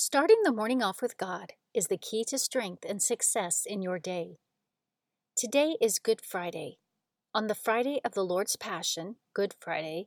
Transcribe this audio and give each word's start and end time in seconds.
Starting 0.00 0.36
the 0.44 0.52
morning 0.52 0.80
off 0.80 1.02
with 1.02 1.16
God 1.16 1.54
is 1.74 1.88
the 1.88 1.98
key 1.98 2.24
to 2.28 2.38
strength 2.38 2.84
and 2.88 3.02
success 3.02 3.64
in 3.66 3.82
your 3.82 3.98
day. 3.98 4.38
Today 5.36 5.76
is 5.80 5.98
Good 5.98 6.20
Friday. 6.20 6.78
On 7.34 7.48
the 7.48 7.54
Friday 7.56 8.00
of 8.04 8.12
the 8.12 8.24
Lord's 8.24 8.54
Passion, 8.54 9.16
Good 9.34 9.56
Friday, 9.58 10.06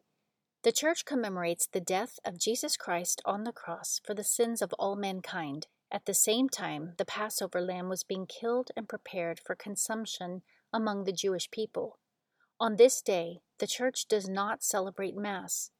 the 0.63 0.71
Church 0.71 1.03
commemorates 1.03 1.67
the 1.67 1.81
death 1.81 2.19
of 2.23 2.39
Jesus 2.39 2.77
Christ 2.77 3.21
on 3.25 3.43
the 3.43 3.51
cross 3.51 3.99
for 4.05 4.13
the 4.13 4.23
sins 4.23 4.61
of 4.61 4.71
all 4.79 4.95
mankind. 4.95 5.67
At 5.91 6.05
the 6.05 6.13
same 6.13 6.47
time, 6.47 6.93
the 6.97 7.03
Passover 7.03 7.59
lamb 7.59 7.89
was 7.89 8.05
being 8.05 8.27
killed 8.27 8.71
and 8.77 8.87
prepared 8.87 9.41
for 9.45 9.55
consumption 9.55 10.41
among 10.71 11.03
the 11.03 11.11
Jewish 11.11 11.51
people. 11.51 11.99
On 12.61 12.77
this 12.77 13.01
day, 13.01 13.41
the 13.59 13.67
Church 13.67 14.07
does 14.07 14.29
not 14.29 14.63
celebrate 14.63 15.17
Mass. 15.17 15.71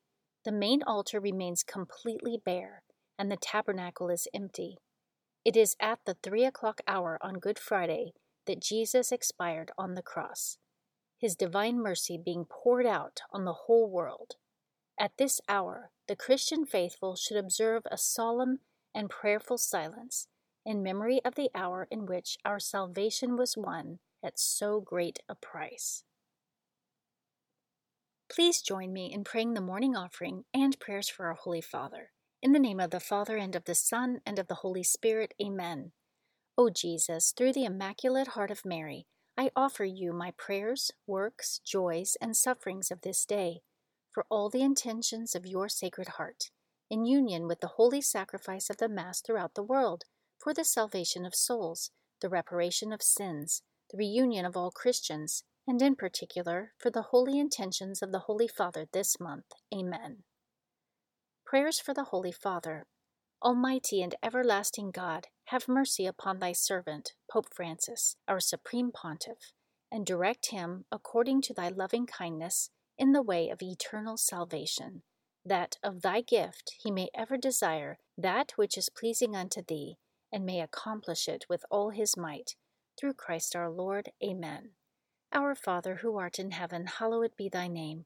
The 0.44 0.52
main 0.52 0.84
altar 0.84 1.22
remains 1.22 1.64
completely 1.64 2.38
bare 2.44 2.84
and 3.22 3.32
the 3.32 3.38
tabernacle 3.38 4.10
is 4.10 4.28
empty. 4.34 4.80
It 5.46 5.56
is 5.56 5.76
at 5.80 6.00
the 6.08 6.16
three 6.24 6.44
o'clock 6.44 6.82
hour 6.88 7.20
on 7.22 7.36
Good 7.36 7.60
Friday 7.60 8.14
that 8.48 8.64
Jesus 8.64 9.12
expired 9.12 9.70
on 9.78 9.94
the 9.94 10.02
cross, 10.02 10.58
his 11.20 11.36
divine 11.36 11.80
mercy 11.80 12.18
being 12.18 12.46
poured 12.50 12.88
out 12.88 13.22
on 13.32 13.46
the 13.46 13.54
whole 13.54 13.88
world. 13.88 14.38
At 15.00 15.12
this 15.20 15.40
hour, 15.48 15.92
the 16.08 16.16
Christian 16.16 16.66
faithful 16.66 17.16
should 17.16 17.38
observe 17.38 17.84
a 17.92 17.96
solemn 17.96 18.58
and 18.96 19.08
prayerful 19.08 19.60
silence 19.60 20.26
in 20.66 20.82
memory 20.82 21.22
of 21.24 21.36
the 21.36 21.52
hour 21.54 21.88
in 21.92 22.08
which 22.08 22.40
our 22.44 22.60
salvation 22.60 23.38
was 23.38 23.56
won 23.56 24.00
at 24.26 24.40
so 24.40 24.82
great 24.82 25.20
a 25.30 25.36
price. 25.36 26.04
Please 28.34 28.64
join 28.64 28.92
me 28.92 29.14
in 29.14 29.24
praying 29.24 29.54
the 29.54 29.62
morning 29.62 29.96
offering 29.96 30.46
and 30.56 30.80
prayers 30.80 31.08
for 31.08 31.28
our 31.28 31.36
Holy 31.36 31.62
Father. 31.62 32.10
In 32.44 32.54
the 32.54 32.60
name 32.60 32.80
of 32.80 32.90
the 32.90 33.00
Father, 33.00 33.38
and 33.38 33.56
of 33.56 33.66
the 33.66 33.76
Son, 33.76 34.20
and 34.26 34.40
of 34.40 34.48
the 34.48 34.56
Holy 34.56 34.82
Spirit, 34.82 35.36
Amen. 35.40 35.92
O 36.58 36.72
Jesus, 36.72 37.34
through 37.38 37.54
the 37.54 37.66
Immaculate 37.66 38.30
Heart 38.30 38.50
of 38.50 38.66
Mary, 38.66 39.06
I 39.38 39.52
offer 39.56 39.86
you 39.86 40.12
my 40.12 40.32
prayers, 40.32 40.90
works, 41.06 41.60
joys, 41.64 42.18
and 42.20 42.36
sufferings 42.36 42.90
of 42.90 43.02
this 43.02 43.26
day, 43.26 43.62
for 44.12 44.26
all 44.28 44.50
the 44.50 44.64
intentions 44.64 45.36
of 45.36 45.46
your 45.46 45.70
Sacred 45.70 46.08
Heart, 46.18 46.50
in 46.90 47.06
union 47.06 47.48
with 47.48 47.60
the 47.60 47.74
holy 47.78 48.02
sacrifice 48.02 48.72
of 48.72 48.78
the 48.78 48.90
Mass 48.90 49.22
throughout 49.22 49.54
the 49.54 49.62
world, 49.62 50.06
for 50.40 50.52
the 50.52 50.66
salvation 50.66 51.28
of 51.28 51.36
souls, 51.36 51.92
the 52.22 52.30
reparation 52.30 52.92
of 52.92 53.04
sins, 53.04 53.62
the 53.92 53.98
reunion 53.98 54.46
of 54.46 54.58
all 54.58 54.72
Christians, 54.72 55.44
and 55.68 55.80
in 55.80 55.96
particular 55.96 56.74
for 56.80 56.90
the 56.90 57.04
holy 57.04 57.40
intentions 57.40 58.02
of 58.02 58.12
the 58.12 58.26
Holy 58.26 58.48
Father 58.48 58.88
this 58.92 59.20
month. 59.20 59.46
Amen. 59.72 60.24
Prayers 61.52 61.82
for 61.82 61.94
the 61.94 62.06
Holy 62.06 62.32
Father. 62.32 62.86
Almighty 63.44 64.02
and 64.02 64.16
everlasting 64.24 64.90
God, 64.90 65.28
have 65.48 65.68
mercy 65.68 66.06
upon 66.06 66.40
thy 66.40 66.54
servant, 66.54 67.12
Pope 67.30 67.54
Francis, 67.54 68.16
our 68.26 68.40
supreme 68.40 68.90
pontiff, 68.90 69.52
and 69.92 70.06
direct 70.06 70.52
him, 70.52 70.86
according 70.94 71.42
to 71.42 71.54
thy 71.54 71.68
loving 71.68 72.06
kindness, 72.06 72.70
in 72.98 73.12
the 73.12 73.22
way 73.22 73.50
of 73.50 73.62
eternal 73.62 74.16
salvation, 74.16 75.02
that 75.44 75.76
of 75.84 76.04
thy 76.04 76.22
gift 76.22 76.76
he 76.82 76.90
may 76.90 77.10
ever 77.14 77.36
desire 77.36 77.98
that 78.18 78.54
which 78.56 78.78
is 78.78 78.88
pleasing 78.88 79.36
unto 79.36 79.62
thee, 79.62 79.98
and 80.32 80.46
may 80.46 80.62
accomplish 80.62 81.28
it 81.28 81.44
with 81.50 81.66
all 81.70 81.90
his 81.90 82.16
might. 82.16 82.56
Through 82.98 83.16
Christ 83.16 83.58
our 83.58 83.70
Lord. 83.70 84.14
Amen. 84.24 84.70
Our 85.34 85.54
Father, 85.56 85.96
who 85.96 86.16
art 86.16 86.40
in 86.40 86.52
heaven, 86.52 86.86
hallowed 86.86 87.36
be 87.36 87.50
thy 87.50 87.68
name. 87.68 88.06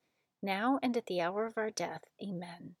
now 0.41 0.79
and 0.81 0.95
at 0.97 1.05
the 1.05 1.21
hour 1.21 1.45
of 1.45 1.57
our 1.57 1.69
death. 1.69 2.03
Amen. 2.21 2.75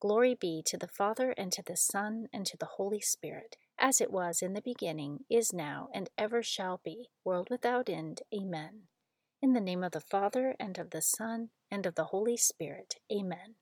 Glory 0.00 0.34
be 0.34 0.62
to 0.64 0.76
the 0.76 0.86
Father, 0.86 1.32
and 1.36 1.50
to 1.50 1.62
the 1.62 1.76
Son, 1.76 2.28
and 2.32 2.46
to 2.46 2.56
the 2.56 2.74
Holy 2.76 3.00
Spirit, 3.00 3.56
as 3.78 4.00
it 4.00 4.12
was 4.12 4.42
in 4.42 4.52
the 4.52 4.62
beginning, 4.62 5.24
is 5.28 5.52
now, 5.52 5.88
and 5.92 6.08
ever 6.16 6.40
shall 6.40 6.80
be, 6.84 7.08
world 7.24 7.48
without 7.50 7.88
end. 7.88 8.22
Amen. 8.32 8.82
In 9.42 9.54
the 9.54 9.60
name 9.60 9.82
of 9.82 9.90
the 9.90 10.00
Father, 10.00 10.54
and 10.60 10.78
of 10.78 10.90
the 10.90 11.02
Son, 11.02 11.48
and 11.68 11.84
of 11.84 11.96
the 11.96 12.04
Holy 12.04 12.36
Spirit. 12.36 12.94
Amen. 13.12 13.56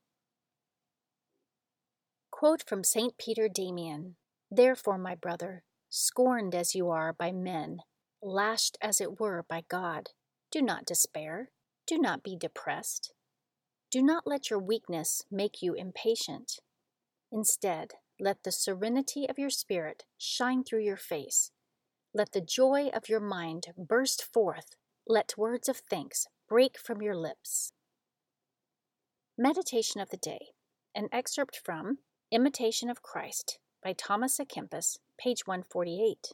Quote 2.31 2.63
from 2.67 2.85
St. 2.85 3.17
Peter 3.17 3.49
Damian 3.49 4.17
Therefore, 4.51 4.99
my 4.99 5.15
brother, 5.15 5.63
scorned 5.89 6.55
as 6.55 6.75
you 6.75 6.91
are 6.91 7.15
by 7.15 7.33
men, 7.33 7.79
lashed 8.23 8.77
as 8.83 9.01
it 9.01 9.19
were 9.19 9.45
by 9.49 9.63
God, 9.69 10.11
do 10.51 10.61
not 10.61 10.85
despair, 10.85 11.51
do 11.87 11.99
not 11.99 12.23
be 12.23 12.37
depressed 12.37 13.15
do 13.91 14.03
not 14.03 14.27
let 14.27 14.51
your 14.51 14.59
weakness 14.59 15.23
make 15.31 15.63
you 15.63 15.75
impatient. 15.75 16.59
Instead, 17.31 17.93
let 18.19 18.43
the 18.43 18.53
serenity 18.53 19.29
of 19.29 19.39
your 19.39 19.51
spirit 19.51 20.05
shine 20.19 20.65
through 20.65 20.83
your 20.83 20.97
face. 20.97 21.51
Let 22.15 22.33
the 22.33 22.41
joy 22.41 22.89
of 22.95 23.09
your 23.09 23.21
mind 23.21 23.69
burst 23.77 24.25
forth. 24.25 24.77
Let 25.07 25.37
words 25.37 25.69
of 25.69 25.77
thanks 25.77 26.27
break 26.49 26.79
from 26.79 27.03
your 27.03 27.15
lips. 27.15 27.73
Meditation 29.39 30.01
of 30.01 30.11
the 30.11 30.17
Day, 30.17 30.53
an 30.95 31.09
excerpt 31.13 31.61
from 31.63 31.99
Imitation 32.33 32.89
of 32.89 33.03
Christ 33.03 33.59
by 33.85 33.93
Thomas 33.93 34.39
à 34.39 34.49
Kempis, 34.49 34.99
page 35.19 35.47
148. 35.47 36.33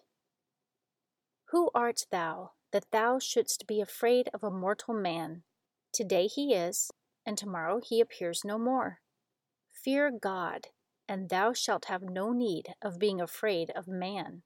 Who 1.50 1.70
art 1.74 2.06
thou 2.10 2.52
that 2.72 2.86
thou 2.92 3.18
shouldst 3.18 3.66
be 3.66 3.80
afraid 3.80 4.30
of 4.32 4.42
a 4.42 4.50
mortal 4.50 4.94
man? 4.94 5.42
Today 5.92 6.28
he 6.28 6.54
is, 6.54 6.90
and 7.26 7.38
tomorrow 7.38 7.80
he 7.82 8.00
appears 8.00 8.42
no 8.44 8.58
more. 8.58 9.00
Fear 9.72 10.12
God, 10.20 10.68
and 11.08 11.28
thou 11.28 11.52
shalt 11.52 11.86
have 11.86 12.02
no 12.02 12.32
need 12.32 12.74
of 12.80 12.98
being 12.98 13.20
afraid 13.20 13.70
of 13.74 13.88
man. 13.88 14.42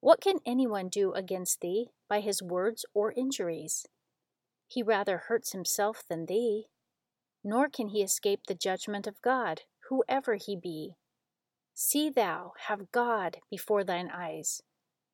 What 0.00 0.20
can 0.20 0.38
anyone 0.46 0.88
do 0.88 1.12
against 1.12 1.60
thee 1.60 1.88
by 2.08 2.20
his 2.20 2.42
words 2.42 2.84
or 2.94 3.12
injuries? 3.12 3.86
He 4.68 4.82
rather 4.82 5.18
hurts 5.28 5.52
himself 5.52 6.04
than 6.08 6.26
thee. 6.26 6.66
Nor 7.42 7.68
can 7.68 7.88
he 7.88 8.02
escape 8.02 8.40
the 8.46 8.54
judgment 8.54 9.06
of 9.06 9.22
God, 9.22 9.62
whoever 9.88 10.36
he 10.36 10.56
be. 10.56 10.94
See 11.74 12.10
thou 12.10 12.52
have 12.66 12.92
God 12.92 13.38
before 13.50 13.84
thine 13.84 14.10
eyes, 14.12 14.62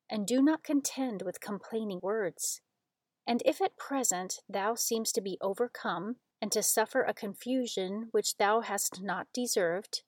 and 0.09 0.27
do 0.27 0.41
not 0.41 0.63
contend 0.63 1.21
with 1.21 1.39
complaining 1.39 1.99
words. 2.01 2.61
And 3.27 3.41
if 3.45 3.61
at 3.61 3.77
present 3.77 4.41
thou 4.49 4.75
seems 4.75 5.11
to 5.13 5.21
be 5.21 5.37
overcome, 5.41 6.17
and 6.45 6.51
to 6.51 6.61
suffer 6.61 7.01
a 7.01 7.11
confusion 7.11 8.09
which 8.11 8.37
thou 8.37 8.61
hast 8.61 9.01
not 9.01 9.25
deserved, 9.33 10.03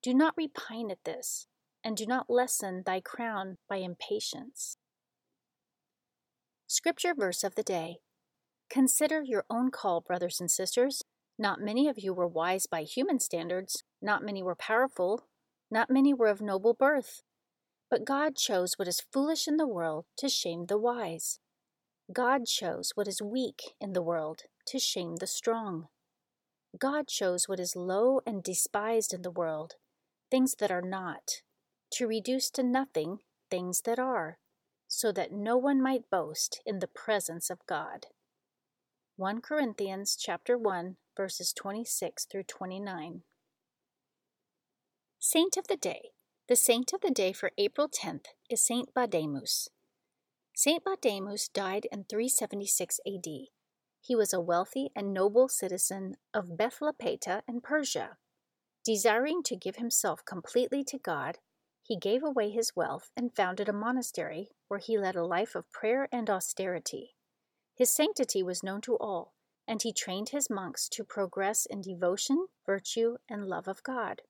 do 0.00 0.14
not 0.14 0.32
repine 0.36 0.92
at 0.92 1.02
this, 1.04 1.48
and 1.82 1.96
do 1.96 2.06
not 2.06 2.30
lessen 2.30 2.84
thy 2.86 3.00
crown 3.00 3.56
by 3.68 3.78
impatience. 3.78 4.76
Scripture 6.68 7.14
verse 7.14 7.42
of 7.42 7.56
the 7.56 7.64
day 7.64 7.96
Consider 8.70 9.22
your 9.22 9.44
own 9.50 9.72
call, 9.72 10.00
brothers 10.00 10.38
and 10.38 10.48
sisters. 10.48 11.02
Not 11.36 11.60
many 11.60 11.88
of 11.88 11.98
you 11.98 12.14
were 12.14 12.28
wise 12.28 12.68
by 12.68 12.84
human 12.84 13.18
standards, 13.18 13.82
not 14.00 14.22
many 14.22 14.44
were 14.44 14.54
powerful, 14.54 15.26
not 15.68 15.90
many 15.90 16.14
were 16.14 16.28
of 16.28 16.40
noble 16.40 16.74
birth. 16.74 17.22
But 17.90 18.04
God 18.04 18.36
chose 18.36 18.74
what 18.76 18.86
is 18.86 19.02
foolish 19.12 19.48
in 19.48 19.56
the 19.56 19.66
world 19.66 20.04
to 20.18 20.28
shame 20.28 20.66
the 20.66 20.78
wise. 20.78 21.40
God 22.12 22.46
shows 22.48 22.92
what 22.94 23.08
is 23.08 23.20
weak 23.20 23.74
in 23.80 23.92
the 23.92 24.02
world 24.02 24.42
to 24.66 24.78
shame 24.78 25.16
the 25.16 25.26
strong. 25.26 25.88
God 26.78 27.10
shows 27.10 27.48
what 27.48 27.58
is 27.58 27.74
low 27.74 28.20
and 28.24 28.42
despised 28.42 29.12
in 29.12 29.22
the 29.22 29.30
world, 29.30 29.74
things 30.30 30.54
that 30.60 30.70
are 30.70 30.82
not, 30.82 31.42
to 31.92 32.06
reduce 32.06 32.50
to 32.50 32.62
nothing 32.62 33.18
things 33.50 33.82
that 33.82 33.98
are, 33.98 34.38
so 34.86 35.10
that 35.12 35.32
no 35.32 35.56
one 35.56 35.82
might 35.82 36.10
boast 36.10 36.60
in 36.64 36.78
the 36.78 36.86
presence 36.86 37.50
of 37.50 37.66
God. 37.66 38.06
1 39.16 39.40
Corinthians 39.40 40.16
chapter 40.16 40.56
1 40.56 40.96
verses 41.16 41.52
26 41.52 42.26
through 42.26 42.44
29. 42.44 43.22
Saint 45.18 45.56
of 45.56 45.66
the 45.66 45.76
Day. 45.76 46.10
The 46.48 46.56
saint 46.56 46.92
of 46.92 47.00
the 47.00 47.10
day 47.10 47.32
for 47.32 47.50
April 47.58 47.88
10th 47.88 48.26
is 48.48 48.64
Saint 48.64 48.94
Bademus. 48.94 49.68
Saint 50.58 50.82
Bademus 50.84 51.48
died 51.48 51.86
in 51.92 52.04
376 52.04 52.98
AD. 53.06 53.26
He 54.00 54.16
was 54.16 54.32
a 54.32 54.40
wealthy 54.40 54.88
and 54.96 55.12
noble 55.12 55.50
citizen 55.50 56.16
of 56.32 56.56
Bethlapeta 56.56 57.42
in 57.46 57.60
Persia. 57.60 58.16
Desiring 58.82 59.42
to 59.42 59.54
give 59.54 59.76
himself 59.76 60.24
completely 60.24 60.82
to 60.84 60.96
God, 60.96 61.40
he 61.82 61.98
gave 61.98 62.22
away 62.24 62.48
his 62.48 62.74
wealth 62.74 63.10
and 63.14 63.36
founded 63.36 63.68
a 63.68 63.74
monastery 63.74 64.48
where 64.68 64.80
he 64.80 64.96
led 64.96 65.14
a 65.14 65.26
life 65.26 65.54
of 65.54 65.70
prayer 65.70 66.08
and 66.10 66.30
austerity. 66.30 67.16
His 67.74 67.94
sanctity 67.94 68.42
was 68.42 68.62
known 68.62 68.80
to 68.80 68.96
all, 68.96 69.34
and 69.68 69.82
he 69.82 69.92
trained 69.92 70.30
his 70.30 70.48
monks 70.48 70.88
to 70.88 71.04
progress 71.04 71.66
in 71.66 71.82
devotion, 71.82 72.46
virtue, 72.64 73.18
and 73.28 73.46
love 73.46 73.68
of 73.68 73.82
God. 73.82 74.22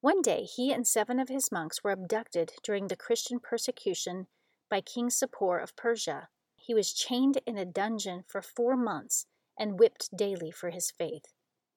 One 0.00 0.20
day 0.20 0.42
he 0.42 0.72
and 0.72 0.84
seven 0.84 1.20
of 1.20 1.28
his 1.28 1.52
monks 1.52 1.84
were 1.84 1.92
abducted 1.92 2.54
during 2.64 2.88
the 2.88 2.96
Christian 2.96 3.38
persecution 3.38 4.26
by 4.74 4.80
King 4.80 5.08
Sapor 5.08 5.62
of 5.62 5.76
Persia. 5.76 6.30
He 6.56 6.74
was 6.74 6.92
chained 6.92 7.38
in 7.46 7.56
a 7.56 7.64
dungeon 7.64 8.24
for 8.26 8.42
four 8.42 8.76
months 8.76 9.26
and 9.56 9.78
whipped 9.78 10.08
daily 10.16 10.50
for 10.50 10.70
his 10.70 10.90
faith. 10.90 11.26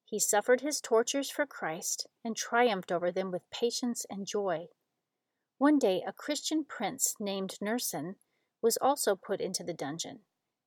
He 0.04 0.18
suffered 0.18 0.62
his 0.62 0.82
tortures 0.82 1.30
for 1.30 1.46
Christ 1.46 2.08
and 2.26 2.36
triumphed 2.36 2.92
over 2.92 3.12
them 3.12 3.30
with 3.30 3.52
patience 3.52 4.08
and 4.10 4.26
joy. 4.26 4.70
One 5.60 5.78
day 5.78 6.04
a 6.08 6.12
Christian 6.12 6.66
prince 6.68 7.14
named 7.20 7.60
Nersin 7.62 8.16
was 8.64 8.80
also 8.82 9.16
put 9.16 9.42
into 9.42 9.64
the 9.64 9.76
dungeon, 9.76 10.22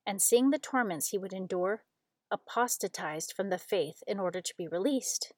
and 0.05 0.21
seeing 0.21 0.51
the 0.51 0.57
torments 0.57 1.09
he 1.09 1.17
would 1.17 1.33
endure, 1.33 1.83
apostatized 2.31 3.33
from 3.33 3.49
the 3.49 3.57
faith 3.57 4.03
in 4.07 4.21
order 4.21 4.39
to 4.39 4.53
be 4.57 4.69
released. 4.69 5.33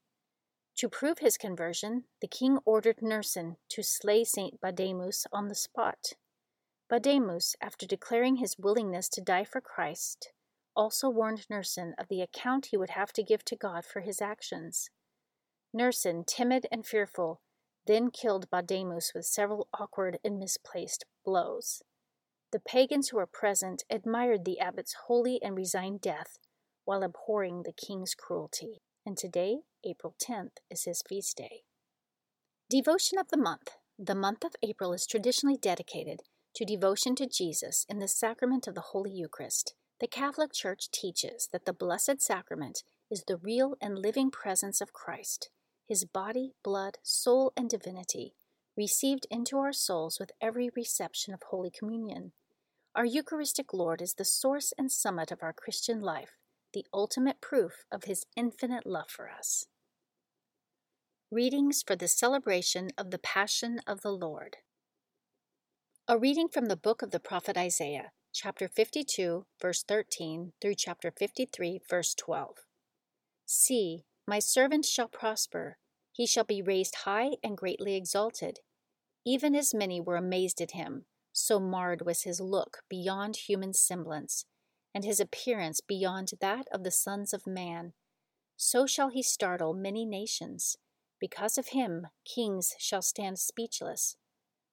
To 0.75 0.89
prove 0.89 1.18
his 1.18 1.38
conversion, 1.38 2.04
the 2.22 2.28
king 2.28 2.60
ordered 2.66 2.98
Nersin 2.98 3.56
to 3.69 3.81
slay 3.81 4.24
Saint 4.24 4.62
Bademus 4.62 5.25
on 5.34 5.48
the 5.48 5.56
spot. 5.56 6.13
Bademus, 6.94 7.56
after 7.60 7.88
declaring 7.88 8.36
his 8.36 8.60
willingness 8.60 9.10
to 9.10 9.19
die 9.19 9.45
for 9.45 9.60
Christ, 9.60 10.31
also 10.75 11.10
warned 11.10 11.48
Nersin 11.50 11.94
of 11.98 12.07
the 12.07 12.22
account 12.22 12.68
he 12.68 12.78
would 12.78 12.92
have 12.92 13.12
to 13.13 13.24
give 13.24 13.44
to 13.45 13.56
God 13.56 13.84
for 13.84 14.01
his 14.01 14.22
actions. 14.22 14.92
Nersin, 15.75 16.24
timid 16.24 16.68
and 16.72 16.86
fearful, 16.86 17.42
then 17.88 18.12
killed 18.12 18.48
Bademus 18.51 19.12
with 19.16 19.25
several 19.25 19.69
awkward 19.74 20.19
and 20.24 20.38
misplaced 20.38 21.04
blows. 21.25 21.81
The 22.51 22.60
pagans 22.60 23.10
who 23.10 23.18
were 23.18 23.25
present 23.25 23.81
admired 23.89 24.46
the 24.46 24.60
abbot's 24.60 24.96
holy 25.07 25.42
and 25.42 25.56
resigned 25.56 26.01
death 26.01 26.38
while 26.86 27.01
abhorring 27.01 27.63
the 27.63 27.74
king's 27.74 28.13
cruelty. 28.13 28.84
And 29.04 29.18
today, 29.18 29.62
April 29.84 30.13
10th, 30.22 30.57
is 30.69 30.84
his 30.84 31.01
feast 31.10 31.38
day. 31.38 31.63
Devotion 32.69 33.18
of 33.18 33.30
the 33.30 33.38
Month. 33.38 33.72
The 33.98 34.13
month 34.13 34.44
of 34.44 34.56
April 34.62 34.94
is 34.94 35.07
traditionally 35.07 35.57
dedicated 35.57 36.22
to 36.55 36.65
devotion 36.65 37.15
to 37.15 37.27
Jesus 37.27 37.85
in 37.89 38.00
the 38.00 38.07
sacrament 38.07 38.67
of 38.67 38.75
the 38.75 38.81
Holy 38.91 39.11
Eucharist. 39.11 39.73
The 40.00 40.07
Catholic 40.07 40.53
Church 40.53 40.91
teaches 40.91 41.50
that 41.51 41.65
the 41.65 41.73
Blessed 41.73 42.19
Sacrament 42.21 42.83
is 43.09 43.23
the 43.27 43.38
real 43.38 43.75
and 43.81 43.97
living 43.97 44.31
presence 44.31 44.81
of 44.81 44.94
Christ, 44.94 45.50
his 45.88 46.05
body, 46.05 46.53
blood, 46.63 46.97
soul, 47.03 47.53
and 47.55 47.69
divinity, 47.69 48.33
received 48.75 49.27
into 49.29 49.57
our 49.57 49.73
souls 49.73 50.17
with 50.19 50.31
every 50.41 50.69
reception 50.75 51.33
of 51.33 51.41
Holy 51.50 51.71
Communion. 51.71 52.33
Our 52.95 53.05
Eucharistic 53.05 53.73
Lord 53.73 54.01
is 54.01 54.15
the 54.15 54.25
source 54.25 54.73
and 54.77 54.91
summit 54.91 55.31
of 55.31 55.39
our 55.41 55.53
Christian 55.53 56.01
life, 56.01 56.38
the 56.73 56.85
ultimate 56.94 57.41
proof 57.41 57.85
of 57.91 58.03
his 58.03 58.25
infinite 58.35 58.85
love 58.85 59.09
for 59.09 59.29
us. 59.29 59.65
Readings 61.31 61.83
for 61.85 61.95
the 61.95 62.07
celebration 62.07 62.89
of 62.97 63.09
the 63.09 63.17
Passion 63.17 63.79
of 63.88 64.01
the 64.01 64.11
Lord. 64.11 64.57
A 66.05 66.17
reading 66.17 66.50
from 66.50 66.65
the 66.65 66.75
book 66.75 67.01
of 67.01 67.11
the 67.11 67.19
prophet 67.21 67.55
Isaiah, 67.55 68.11
chapter 68.33 68.67
52, 68.67 69.45
verse 69.61 69.83
13, 69.83 70.51
through 70.59 70.75
chapter 70.75 71.13
53, 71.17 71.79
verse 71.89 72.13
12. 72.13 72.57
See, 73.45 74.03
my 74.27 74.39
servant 74.39 74.83
shall 74.83 75.07
prosper, 75.07 75.77
he 76.11 76.27
shall 76.27 76.44
be 76.44 76.61
raised 76.61 77.05
high 77.05 77.38
and 77.41 77.55
greatly 77.55 77.95
exalted. 77.95 78.59
Even 79.25 79.55
as 79.55 79.73
many 79.73 80.01
were 80.01 80.17
amazed 80.17 80.59
at 80.59 80.71
him, 80.71 81.05
so 81.31 81.57
marred 81.57 82.05
was 82.05 82.23
his 82.23 82.41
look 82.41 82.79
beyond 82.89 83.38
human 83.38 83.73
semblance, 83.73 84.44
and 84.94 85.05
his 85.05 85.21
appearance 85.21 85.79
beyond 85.79 86.31
that 86.41 86.67
of 86.73 86.83
the 86.83 86.91
sons 86.91 87.33
of 87.33 87.47
man. 87.47 87.94
So 88.57 88.85
shall 88.85 89.07
he 89.07 89.23
startle 89.23 89.73
many 89.73 90.05
nations. 90.05 90.75
Because 91.21 91.57
of 91.57 91.67
him, 91.67 92.07
kings 92.25 92.73
shall 92.77 93.01
stand 93.01 93.39
speechless. 93.39 94.17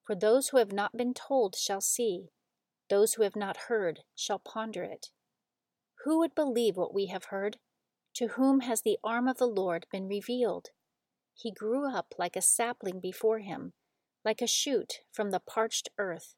For 0.04 0.14
those 0.14 0.48
who 0.48 0.56
have 0.56 0.72
not 0.72 0.96
been 0.96 1.14
told 1.14 1.56
shall 1.56 1.80
see, 1.80 2.30
those 2.88 3.14
who 3.14 3.22
have 3.22 3.36
not 3.36 3.68
heard 3.68 4.00
shall 4.14 4.38
ponder 4.38 4.82
it. 4.82 5.10
Who 6.04 6.18
would 6.18 6.34
believe 6.34 6.76
what 6.76 6.94
we 6.94 7.06
have 7.06 7.26
heard? 7.26 7.58
To 8.14 8.28
whom 8.28 8.60
has 8.60 8.82
the 8.82 8.98
arm 9.04 9.28
of 9.28 9.38
the 9.38 9.46
Lord 9.46 9.86
been 9.92 10.08
revealed? 10.08 10.68
He 11.34 11.52
grew 11.52 11.88
up 11.94 12.14
like 12.18 12.36
a 12.36 12.42
sapling 12.42 13.00
before 13.00 13.38
him, 13.38 13.72
like 14.24 14.42
a 14.42 14.46
shoot 14.46 15.00
from 15.12 15.30
the 15.30 15.40
parched 15.40 15.88
earth. 15.98 16.34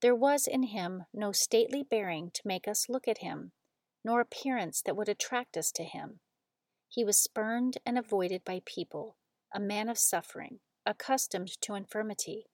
There 0.00 0.14
was 0.14 0.46
in 0.46 0.64
him 0.64 1.04
no 1.12 1.32
stately 1.32 1.82
bearing 1.82 2.30
to 2.34 2.46
make 2.46 2.68
us 2.68 2.88
look 2.88 3.08
at 3.08 3.18
him, 3.18 3.52
nor 4.04 4.20
appearance 4.20 4.82
that 4.82 4.96
would 4.96 5.08
attract 5.08 5.56
us 5.56 5.72
to 5.72 5.84
him. 5.84 6.20
He 6.88 7.04
was 7.04 7.22
spurned 7.22 7.78
and 7.86 7.98
avoided 7.98 8.44
by 8.44 8.62
people, 8.64 9.16
a 9.54 9.60
man 9.60 9.88
of 9.88 9.98
suffering, 9.98 10.60
accustomed 10.84 11.60
to 11.62 11.74
infirmity, 11.74 12.46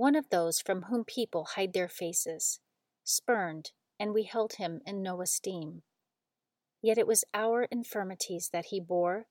one 0.00 0.16
of 0.16 0.30
those 0.30 0.62
from 0.62 0.84
whom 0.84 1.04
people 1.04 1.44
hide 1.56 1.74
their 1.74 1.86
faces, 1.86 2.58
spurned, 3.04 3.70
and 3.98 4.14
we 4.14 4.22
held 4.22 4.54
him 4.54 4.80
in 4.86 5.02
no 5.02 5.20
esteem. 5.20 5.82
Yet 6.80 6.96
it 6.96 7.06
was 7.06 7.22
our 7.34 7.64
infirmities 7.64 8.48
that 8.50 8.64
he 8.70 8.80
bore, 8.80 9.26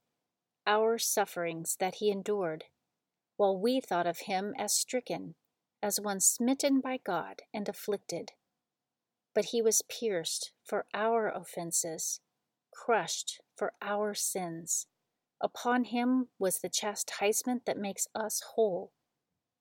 our 0.68 1.00
sufferings 1.00 1.76
that 1.80 1.96
he 1.96 2.12
endured, 2.12 2.66
while 3.36 3.60
we 3.60 3.82
thought 3.82 4.06
of 4.06 4.20
him 4.28 4.54
as 4.60 4.72
stricken, 4.72 5.34
as 5.82 6.00
one 6.00 6.20
smitten 6.20 6.82
by 6.82 7.00
God 7.04 7.42
and 7.52 7.68
afflicted. 7.68 8.34
But 9.34 9.46
he 9.46 9.64
was 9.64 9.82
pierced 9.90 10.52
for 10.64 10.86
our 10.94 11.30
offenses, 11.36 12.20
crushed 12.72 13.42
for 13.58 13.74
our 13.82 14.14
sins. 14.14 14.86
Upon 15.42 15.86
him 15.86 16.28
was 16.38 16.60
the 16.60 16.70
chastisement 16.70 17.66
that 17.66 17.76
makes 17.76 18.06
us 18.14 18.44
whole. 18.54 18.92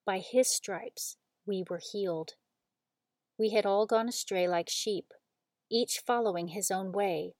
By 0.09 0.17
his 0.17 0.47
stripes 0.47 1.17
we 1.45 1.63
were 1.69 1.77
healed. 1.91 2.33
We 3.37 3.51
had 3.51 3.63
all 3.63 3.85
gone 3.85 4.09
astray 4.09 4.47
like 4.47 4.67
sheep, 4.67 5.13
each 5.69 5.99
following 5.99 6.47
his 6.47 6.71
own 6.71 6.91
way. 6.91 7.35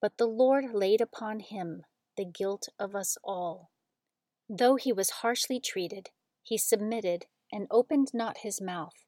But 0.00 0.16
the 0.16 0.28
Lord 0.28 0.72
laid 0.72 1.00
upon 1.00 1.40
him 1.40 1.82
the 2.16 2.24
guilt 2.24 2.68
of 2.78 2.94
us 2.94 3.18
all. 3.24 3.72
Though 4.48 4.76
he 4.76 4.92
was 4.92 5.10
harshly 5.26 5.58
treated, 5.58 6.10
he 6.40 6.56
submitted 6.56 7.26
and 7.50 7.66
opened 7.68 8.14
not 8.14 8.44
his 8.44 8.60
mouth. 8.60 9.04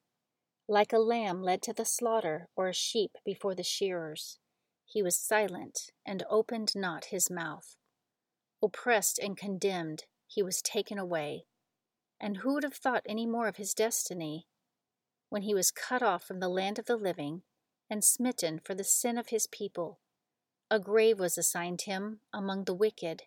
Like 0.66 0.92
a 0.92 0.98
lamb 0.98 1.44
led 1.44 1.62
to 1.62 1.72
the 1.72 1.84
slaughter, 1.84 2.48
or 2.56 2.66
a 2.66 2.74
sheep 2.74 3.12
before 3.24 3.54
the 3.54 3.62
shearers, 3.62 4.40
he 4.84 5.00
was 5.00 5.16
silent 5.16 5.92
and 6.04 6.24
opened 6.28 6.72
not 6.74 7.04
his 7.12 7.30
mouth. 7.30 7.76
Oppressed 8.60 9.20
and 9.20 9.36
condemned, 9.36 10.06
he 10.26 10.42
was 10.42 10.60
taken 10.60 10.98
away. 10.98 11.44
And 12.20 12.38
who 12.38 12.54
would 12.54 12.64
have 12.64 12.74
thought 12.74 13.02
any 13.06 13.26
more 13.26 13.48
of 13.48 13.56
his 13.56 13.74
destiny? 13.74 14.46
When 15.28 15.42
he 15.42 15.54
was 15.54 15.70
cut 15.70 16.02
off 16.02 16.24
from 16.24 16.40
the 16.40 16.48
land 16.48 16.78
of 16.78 16.86
the 16.86 16.96
living, 16.96 17.42
and 17.90 18.04
smitten 18.04 18.58
for 18.58 18.74
the 18.74 18.84
sin 18.84 19.18
of 19.18 19.28
his 19.28 19.46
people, 19.46 20.00
a 20.70 20.78
grave 20.78 21.18
was 21.18 21.38
assigned 21.38 21.82
him 21.82 22.20
among 22.32 22.64
the 22.64 22.74
wicked, 22.74 23.22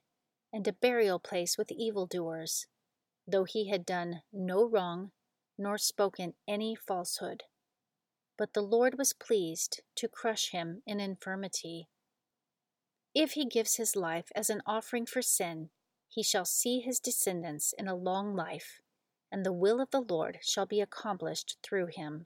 and 0.53 0.67
a 0.67 0.73
burial 0.73 1.19
place 1.19 1.57
with 1.57 1.71
evildoers, 1.71 2.67
though 3.27 3.45
he 3.45 3.69
had 3.69 3.85
done 3.85 4.21
no 4.31 4.63
wrong, 4.63 5.11
nor 5.57 5.77
spoken 5.77 6.33
any 6.47 6.75
falsehood. 6.75 7.43
But 8.37 8.53
the 8.53 8.61
Lord 8.61 8.97
was 8.97 9.13
pleased 9.13 9.81
to 9.95 10.07
crush 10.07 10.51
him 10.51 10.83
in 10.85 10.99
infirmity. 10.99 11.87
If 13.13 13.31
he 13.31 13.45
gives 13.45 13.75
his 13.75 13.95
life 13.95 14.31
as 14.35 14.49
an 14.49 14.61
offering 14.65 15.05
for 15.05 15.21
sin, 15.21 15.69
he 16.13 16.21
shall 16.21 16.45
see 16.45 16.81
his 16.81 16.99
descendants 16.99 17.73
in 17.77 17.87
a 17.87 17.95
long 17.95 18.35
life, 18.35 18.81
and 19.31 19.45
the 19.45 19.53
will 19.53 19.79
of 19.79 19.91
the 19.91 20.01
Lord 20.01 20.39
shall 20.41 20.65
be 20.65 20.81
accomplished 20.81 21.57
through 21.63 21.87
him. 21.87 22.25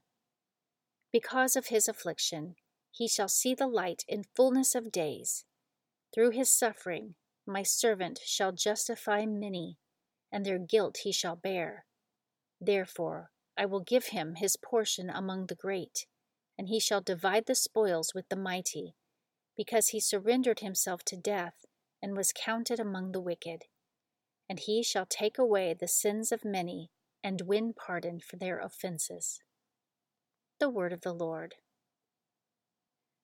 Because 1.14 1.56
of 1.56 1.68
his 1.68 1.88
affliction, 1.88 2.56
he 2.92 3.08
shall 3.08 3.28
see 3.28 3.54
the 3.54 3.68
light 3.68 4.04
in 4.08 4.26
fullness 4.36 4.74
of 4.74 4.92
days. 4.92 5.46
Through 6.14 6.32
his 6.32 6.50
suffering, 6.50 7.14
my 7.46 7.62
servant 7.62 8.20
shall 8.26 8.52
justify 8.52 9.26
many, 9.26 9.78
and 10.32 10.46
their 10.46 10.58
guilt 10.58 10.98
he 11.04 11.12
shall 11.12 11.36
bear. 11.36 11.86
Therefore, 12.60 13.30
I 13.56 13.66
will 13.66 13.82
give 13.82 14.08
him 14.08 14.36
his 14.36 14.58
portion 14.58 15.12
among 15.12 15.46
the 15.46 15.56
great, 15.56 16.08
and 16.58 16.70
he 16.70 16.80
shall 16.80 17.02
divide 17.02 17.46
the 17.46 17.54
spoils 17.54 18.14
with 18.16 18.30
the 18.30 18.36
mighty, 18.36 18.96
because 19.56 19.90
he 19.90 20.00
surrendered 20.00 20.62
himself 20.62 21.04
to 21.06 21.16
death 21.16 21.66
and 22.02 22.18
was 22.18 22.34
counted 22.34 22.80
among 22.80 23.12
the 23.12 23.22
wicked. 23.22 23.66
And 24.50 24.60
he 24.60 24.84
shall 24.84 25.06
take 25.06 25.38
away 25.38 25.74
the 25.74 25.88
sins 25.88 26.32
of 26.32 26.46
many 26.46 26.92
and 27.24 27.42
win 27.42 27.74
pardon 27.74 28.20
for 28.20 28.36
their 28.38 28.60
offenses. 28.60 29.42
The 30.60 30.70
word 30.70 30.94
of 30.94 31.02
the 31.02 31.14
Lord. 31.14 31.56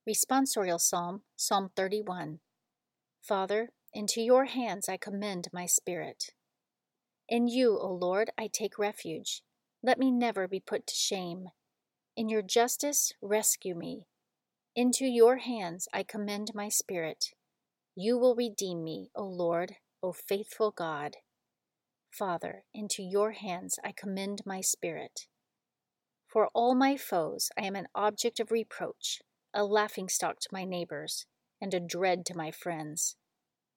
Responsorial 0.09 0.79
Psalm, 0.79 1.21
Psalm 1.35 1.69
31. 1.75 2.39
Father, 3.21 3.69
into 3.93 4.21
your 4.21 4.45
hands 4.45 4.89
I 4.89 4.97
commend 4.97 5.47
my 5.53 5.65
spirit. 5.65 6.31
In 7.29 7.47
you, 7.47 7.77
O 7.77 7.93
Lord, 7.93 8.31
I 8.37 8.47
take 8.47 8.79
refuge. 8.79 9.43
Let 9.83 9.99
me 9.99 10.11
never 10.11 10.47
be 10.47 10.59
put 10.59 10.87
to 10.87 10.95
shame. 10.95 11.49
In 12.17 12.29
your 12.29 12.41
justice, 12.41 13.13
rescue 13.21 13.75
me. 13.75 14.07
Into 14.75 15.05
your 15.05 15.37
hands 15.37 15.87
I 15.93 16.03
commend 16.03 16.51
my 16.55 16.69
spirit. 16.69 17.33
You 17.95 18.17
will 18.17 18.35
redeem 18.35 18.83
me, 18.83 19.11
O 19.15 19.23
Lord, 19.23 19.75
O 20.03 20.11
faithful 20.11 20.71
God. 20.71 21.17
Father, 22.11 22.63
into 22.73 23.03
your 23.03 23.31
hands 23.31 23.77
I 23.83 23.93
commend 23.95 24.41
my 24.45 24.61
spirit. 24.61 25.27
For 26.27 26.47
all 26.53 26.75
my 26.75 26.97
foes 26.97 27.49
I 27.57 27.63
am 27.63 27.75
an 27.75 27.87
object 27.93 28.39
of 28.39 28.51
reproach, 28.51 29.21
a 29.53 29.63
laughingstock 29.63 30.39
to 30.39 30.49
my 30.51 30.65
neighbors, 30.65 31.25
and 31.61 31.73
a 31.73 31.79
dread 31.79 32.25
to 32.27 32.37
my 32.37 32.51
friends. 32.51 33.15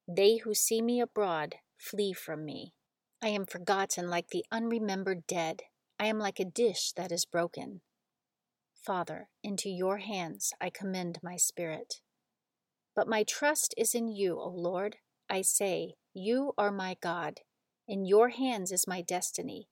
They 0.08 0.38
who 0.38 0.54
see 0.54 0.80
me 0.80 1.00
abroad 1.00 1.56
flee 1.76 2.12
from 2.12 2.44
me. 2.44 2.74
I 3.22 3.28
am 3.28 3.46
forgotten 3.46 4.08
like 4.08 4.28
the 4.28 4.44
unremembered 4.52 5.26
dead. 5.26 5.62
I 5.98 6.06
am 6.06 6.18
like 6.18 6.40
a 6.40 6.44
dish 6.44 6.92
that 6.92 7.12
is 7.12 7.24
broken. 7.24 7.80
Father, 8.74 9.28
into 9.42 9.68
your 9.68 9.98
hands 9.98 10.52
I 10.60 10.70
commend 10.70 11.18
my 11.22 11.36
spirit. 11.36 12.00
But 12.94 13.08
my 13.08 13.24
trust 13.24 13.74
is 13.76 13.94
in 13.94 14.08
you, 14.08 14.38
O 14.38 14.48
Lord. 14.48 14.96
I 15.34 15.42
say, 15.42 15.94
You 16.14 16.52
are 16.56 16.70
my 16.70 16.96
God. 17.02 17.40
In 17.88 18.04
your 18.04 18.28
hands 18.28 18.70
is 18.70 18.86
my 18.86 19.02
destiny. 19.02 19.66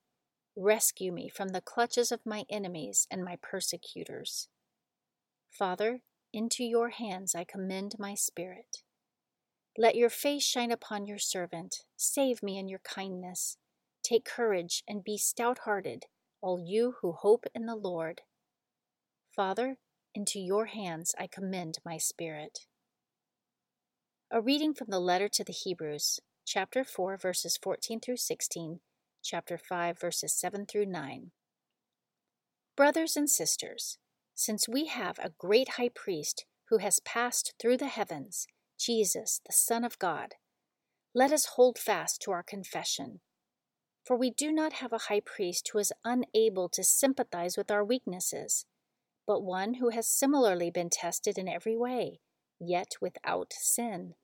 Rescue 0.57 1.12
me 1.12 1.28
from 1.28 1.50
the 1.50 1.61
clutches 1.61 2.11
of 2.11 2.26
my 2.26 2.45
enemies 2.50 3.07
and 3.12 3.25
my 3.25 3.38
persecutors. 3.40 4.49
Father, 5.52 6.00
into 6.33 6.64
your 6.64 6.88
hands 6.88 7.37
I 7.37 7.45
commend 7.45 7.95
my 7.97 8.16
spirit. 8.16 8.78
Let 9.78 9.95
your 9.95 10.11
face 10.11 10.42
shine 10.42 10.73
upon 10.73 11.07
your 11.07 11.21
servant. 11.21 11.85
Save 11.97 12.42
me 12.42 12.59
in 12.59 12.66
your 12.66 12.81
kindness. 12.81 13.57
Take 14.02 14.25
courage 14.25 14.83
and 14.88 15.04
be 15.04 15.16
stout 15.16 15.59
hearted, 15.64 16.07
all 16.40 16.59
you 16.59 16.97
who 17.02 17.12
hope 17.12 17.47
in 17.54 17.66
the 17.66 17.76
Lord. 17.76 18.23
Father, 19.37 19.76
into 20.12 20.40
your 20.40 20.66
hands 20.66 21.14
I 21.21 21.28
commend 21.28 21.78
my 21.85 21.99
spirit. 21.99 22.66
A 24.34 24.40
reading 24.40 24.72
from 24.72 24.86
the 24.88 24.98
letter 24.98 25.28
to 25.28 25.44
the 25.44 25.52
Hebrews, 25.52 26.18
chapter 26.46 26.84
4, 26.84 27.18
verses 27.18 27.58
14 27.62 28.00
through 28.00 28.16
16, 28.16 28.80
chapter 29.22 29.58
5, 29.58 30.00
verses 30.00 30.32
7 30.32 30.64
through 30.64 30.86
9. 30.86 31.32
Brothers 32.74 33.14
and 33.14 33.28
sisters, 33.28 33.98
since 34.34 34.66
we 34.66 34.86
have 34.86 35.18
a 35.18 35.32
great 35.38 35.72
high 35.76 35.90
priest 35.94 36.46
who 36.70 36.78
has 36.78 36.98
passed 37.00 37.52
through 37.60 37.76
the 37.76 37.88
heavens, 37.88 38.46
Jesus, 38.80 39.42
the 39.44 39.52
Son 39.52 39.84
of 39.84 39.98
God, 39.98 40.36
let 41.14 41.30
us 41.30 41.50
hold 41.56 41.78
fast 41.78 42.22
to 42.22 42.30
our 42.30 42.42
confession. 42.42 43.20
For 44.02 44.16
we 44.16 44.30
do 44.30 44.50
not 44.50 44.72
have 44.74 44.94
a 44.94 45.08
high 45.08 45.20
priest 45.20 45.68
who 45.72 45.78
is 45.78 45.92
unable 46.06 46.70
to 46.70 46.82
sympathize 46.82 47.58
with 47.58 47.70
our 47.70 47.84
weaknesses 47.84 48.64
but 49.26 49.42
one 49.42 49.74
who 49.74 49.90
has 49.90 50.08
similarly 50.08 50.70
been 50.70 50.90
tested 50.90 51.38
in 51.38 51.48
every 51.48 51.76
way, 51.76 52.18
yet 52.58 52.92
without 53.00 53.52
sin. 53.52 54.14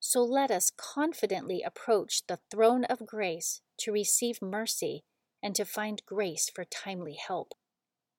So 0.00 0.22
let 0.22 0.50
us 0.50 0.70
confidently 0.76 1.62
approach 1.62 2.26
the 2.26 2.38
throne 2.50 2.84
of 2.84 3.06
grace 3.06 3.60
to 3.78 3.92
receive 3.92 4.40
mercy 4.40 5.04
and 5.42 5.54
to 5.54 5.64
find 5.64 6.02
grace 6.06 6.50
for 6.54 6.64
timely 6.64 7.14
help. 7.14 7.54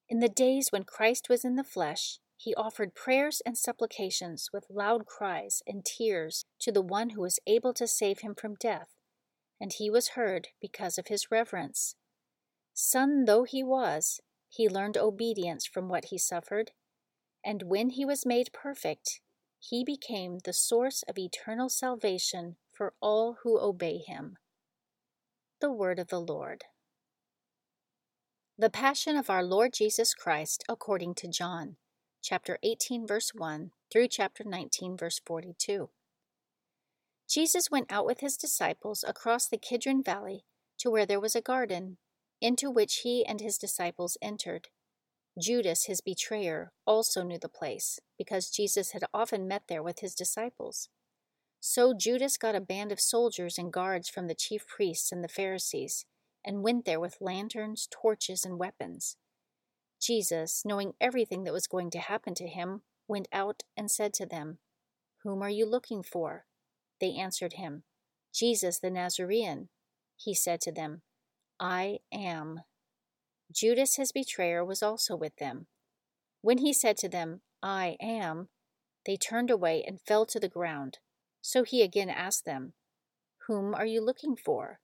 In 0.10 0.20
the 0.20 0.30
days 0.30 0.70
when 0.72 0.84
Christ 0.84 1.28
was 1.30 1.44
in 1.44 1.56
the 1.56 1.64
flesh, 1.64 2.20
he 2.38 2.54
offered 2.56 2.96
prayers 2.96 3.42
and 3.46 3.58
supplications 3.58 4.50
with 4.54 4.70
loud 4.70 5.06
cries 5.06 5.62
and 5.66 5.84
tears 5.84 6.46
to 6.60 6.72
the 6.72 6.82
one 6.82 7.12
who 7.12 7.22
was 7.22 7.40
able 7.48 7.74
to 7.74 7.88
save 7.88 8.20
him 8.20 8.36
from 8.36 8.56
death, 8.56 8.96
and 9.60 9.74
he 9.74 9.90
was 9.90 10.10
heard 10.10 10.50
because 10.62 10.98
of 10.98 11.08
his 11.08 11.32
reverence. 11.32 11.96
Son 12.74 13.26
though 13.26 13.44
he 13.44 13.64
was, 13.64 14.22
he 14.50 14.70
learned 14.70 14.98
obedience 14.98 15.66
from 15.66 15.90
what 15.90 16.06
he 16.06 16.18
suffered, 16.18 16.72
and 17.44 17.64
when 17.64 17.90
he 17.90 18.06
was 18.06 18.26
made 18.26 18.54
perfect, 18.54 19.20
he 19.70 19.84
became 19.84 20.40
the 20.46 20.54
source 20.54 21.04
of 21.10 21.18
eternal 21.18 21.68
salvation 21.68 22.56
for 22.72 22.94
all 23.02 23.38
who 23.44 23.60
obey 23.60 23.98
him. 23.98 24.38
The 25.60 25.72
Word 25.72 26.00
of 26.00 26.08
the 26.08 26.22
Lord. 26.22 26.64
The 28.58 28.70
Passion 28.70 29.18
of 29.18 29.30
our 29.30 29.44
Lord 29.44 29.74
Jesus 29.74 30.14
Christ 30.14 30.64
according 30.70 31.16
to 31.16 31.28
John, 31.28 31.76
chapter 32.22 32.58
18, 32.64 33.06
verse 33.06 33.32
1 33.36 33.72
through 33.92 34.08
chapter 34.08 34.46
19, 34.46 34.96
verse 34.96 35.20
42. 35.26 35.90
Jesus 37.30 37.70
went 37.70 37.92
out 37.92 38.06
with 38.06 38.22
his 38.22 38.38
disciples 38.38 39.04
across 39.06 39.50
the 39.50 39.58
Kidron 39.58 40.02
Valley 40.02 40.46
to 40.80 40.90
where 40.90 41.06
there 41.06 41.20
was 41.20 41.36
a 41.36 41.42
garden 41.42 41.98
into 42.40 42.72
which 42.72 43.02
he 43.04 43.26
and 43.26 43.42
his 43.42 43.58
disciples 43.58 44.18
entered. 44.22 44.70
Judas, 45.40 45.86
his 45.86 46.02
betrayer, 46.02 46.72
also 46.86 47.24
knew 47.24 47.38
the 47.40 47.50
place, 47.50 48.00
because 48.18 48.50
Jesus 48.50 48.92
had 48.92 49.04
often 49.14 49.48
met 49.48 49.64
there 49.68 49.84
with 49.84 50.00
his 50.00 50.16
disciples. 50.16 50.90
So 51.60 51.94
Judas 51.94 52.38
got 52.38 52.56
a 52.56 52.62
band 52.62 52.92
of 52.92 53.00
soldiers 53.00 53.58
and 53.58 53.74
guards 53.74 54.10
from 54.10 54.28
the 54.28 54.36
chief 54.36 54.66
priests 54.68 55.12
and 55.12 55.24
the 55.24 55.28
Pharisees, 55.28 56.06
and 56.46 56.64
went 56.64 56.86
there 56.86 57.00
with 57.00 57.18
lanterns, 57.22 57.88
torches, 57.92 58.46
and 58.46 58.58
weapons. 58.58 59.18
Jesus, 60.02 60.64
knowing 60.66 60.94
everything 61.02 61.44
that 61.44 61.54
was 61.54 61.68
going 61.68 61.90
to 61.92 62.00
happen 62.00 62.34
to 62.36 62.48
him, 62.48 62.82
went 63.08 63.28
out 63.34 63.64
and 63.76 63.90
said 63.90 64.14
to 64.14 64.26
them, 64.26 64.60
Whom 65.24 65.42
are 65.42 65.50
you 65.50 65.66
looking 65.66 66.04
for? 66.04 66.46
They 67.00 67.16
answered 67.16 67.54
him, 67.54 67.84
Jesus 68.34 68.80
the 68.80 68.92
Nazarene. 68.92 69.70
He 70.16 70.34
said 70.34 70.62
to 70.62 70.72
them, 70.72 71.02
I 71.60 72.00
am. 72.14 72.62
Judas, 73.52 73.96
his 73.96 74.12
betrayer, 74.12 74.64
was 74.64 74.84
also 74.84 75.16
with 75.16 75.36
them. 75.38 75.68
When 76.42 76.60
he 76.60 76.74
said 76.74 76.98
to 76.98 77.10
them, 77.10 77.42
I 77.64 77.98
am, 78.02 78.50
they 79.06 79.16
turned 79.18 79.50
away 79.50 79.84
and 79.86 80.02
fell 80.02 80.26
to 80.28 80.40
the 80.40 80.50
ground. 80.50 81.00
So 81.42 81.64
he 81.64 81.82
again 81.82 82.10
asked 82.10 82.46
them, 82.46 82.74
Whom 83.48 83.74
are 83.74 83.86
you 83.86 84.02
looking 84.02 84.36
for? 84.36 84.80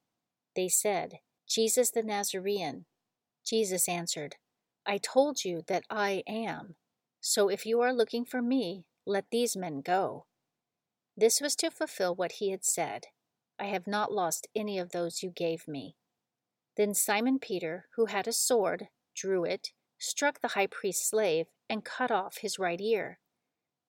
They 0.56 0.70
said, 0.70 1.20
Jesus 1.48 1.92
the 1.92 2.04
Nazarene. 2.04 2.86
Jesus 3.46 3.90
answered, 3.90 4.38
I 4.86 4.98
told 4.98 5.44
you 5.44 5.64
that 5.68 5.84
I 5.90 6.24
am. 6.28 6.76
So 7.20 7.50
if 7.50 7.66
you 7.66 7.82
are 7.82 7.94
looking 7.94 8.26
for 8.26 8.42
me, 8.42 8.86
let 9.06 9.26
these 9.32 9.56
men 9.56 9.82
go. 9.82 10.26
This 11.16 11.42
was 11.42 11.56
to 11.58 11.70
fulfill 11.70 12.16
what 12.16 12.34
he 12.34 12.52
had 12.52 12.64
said 12.64 13.08
I 13.60 13.66
have 13.66 13.86
not 13.86 14.12
lost 14.12 14.48
any 14.56 14.80
of 14.80 14.92
those 14.92 15.22
you 15.22 15.30
gave 15.30 15.68
me. 15.68 15.96
Then 16.76 16.94
Simon 16.94 17.40
Peter, 17.40 17.88
who 17.96 18.06
had 18.08 18.28
a 18.28 18.34
sword, 18.34 18.88
drew 19.16 19.44
it, 19.44 19.70
struck 20.00 20.42
the 20.42 20.50
high 20.50 20.68
priest's 20.68 21.10
slave, 21.10 21.48
and 21.70 21.86
cut 21.86 22.12
off 22.12 22.38
his 22.38 22.60
right 22.60 22.82
ear. 22.82 23.20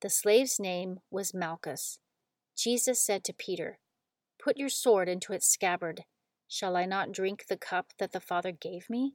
The 0.01 0.11
slave's 0.11 0.61
name 0.61 1.01
was 1.11 1.35
Malchus. 1.35 1.99
Jesus 2.57 3.05
said 3.05 3.25
to 3.25 3.33
Peter, 3.33 3.79
Put 4.43 4.59
your 4.59 4.69
sword 4.69 5.09
into 5.09 5.33
its 5.33 5.49
scabbard. 5.49 6.05
Shall 6.47 6.77
I 6.77 6.85
not 6.85 7.13
drink 7.13 7.47
the 7.49 7.57
cup 7.57 7.93
that 7.99 8.13
the 8.13 8.21
Father 8.21 8.53
gave 8.53 8.91
me? 8.91 9.15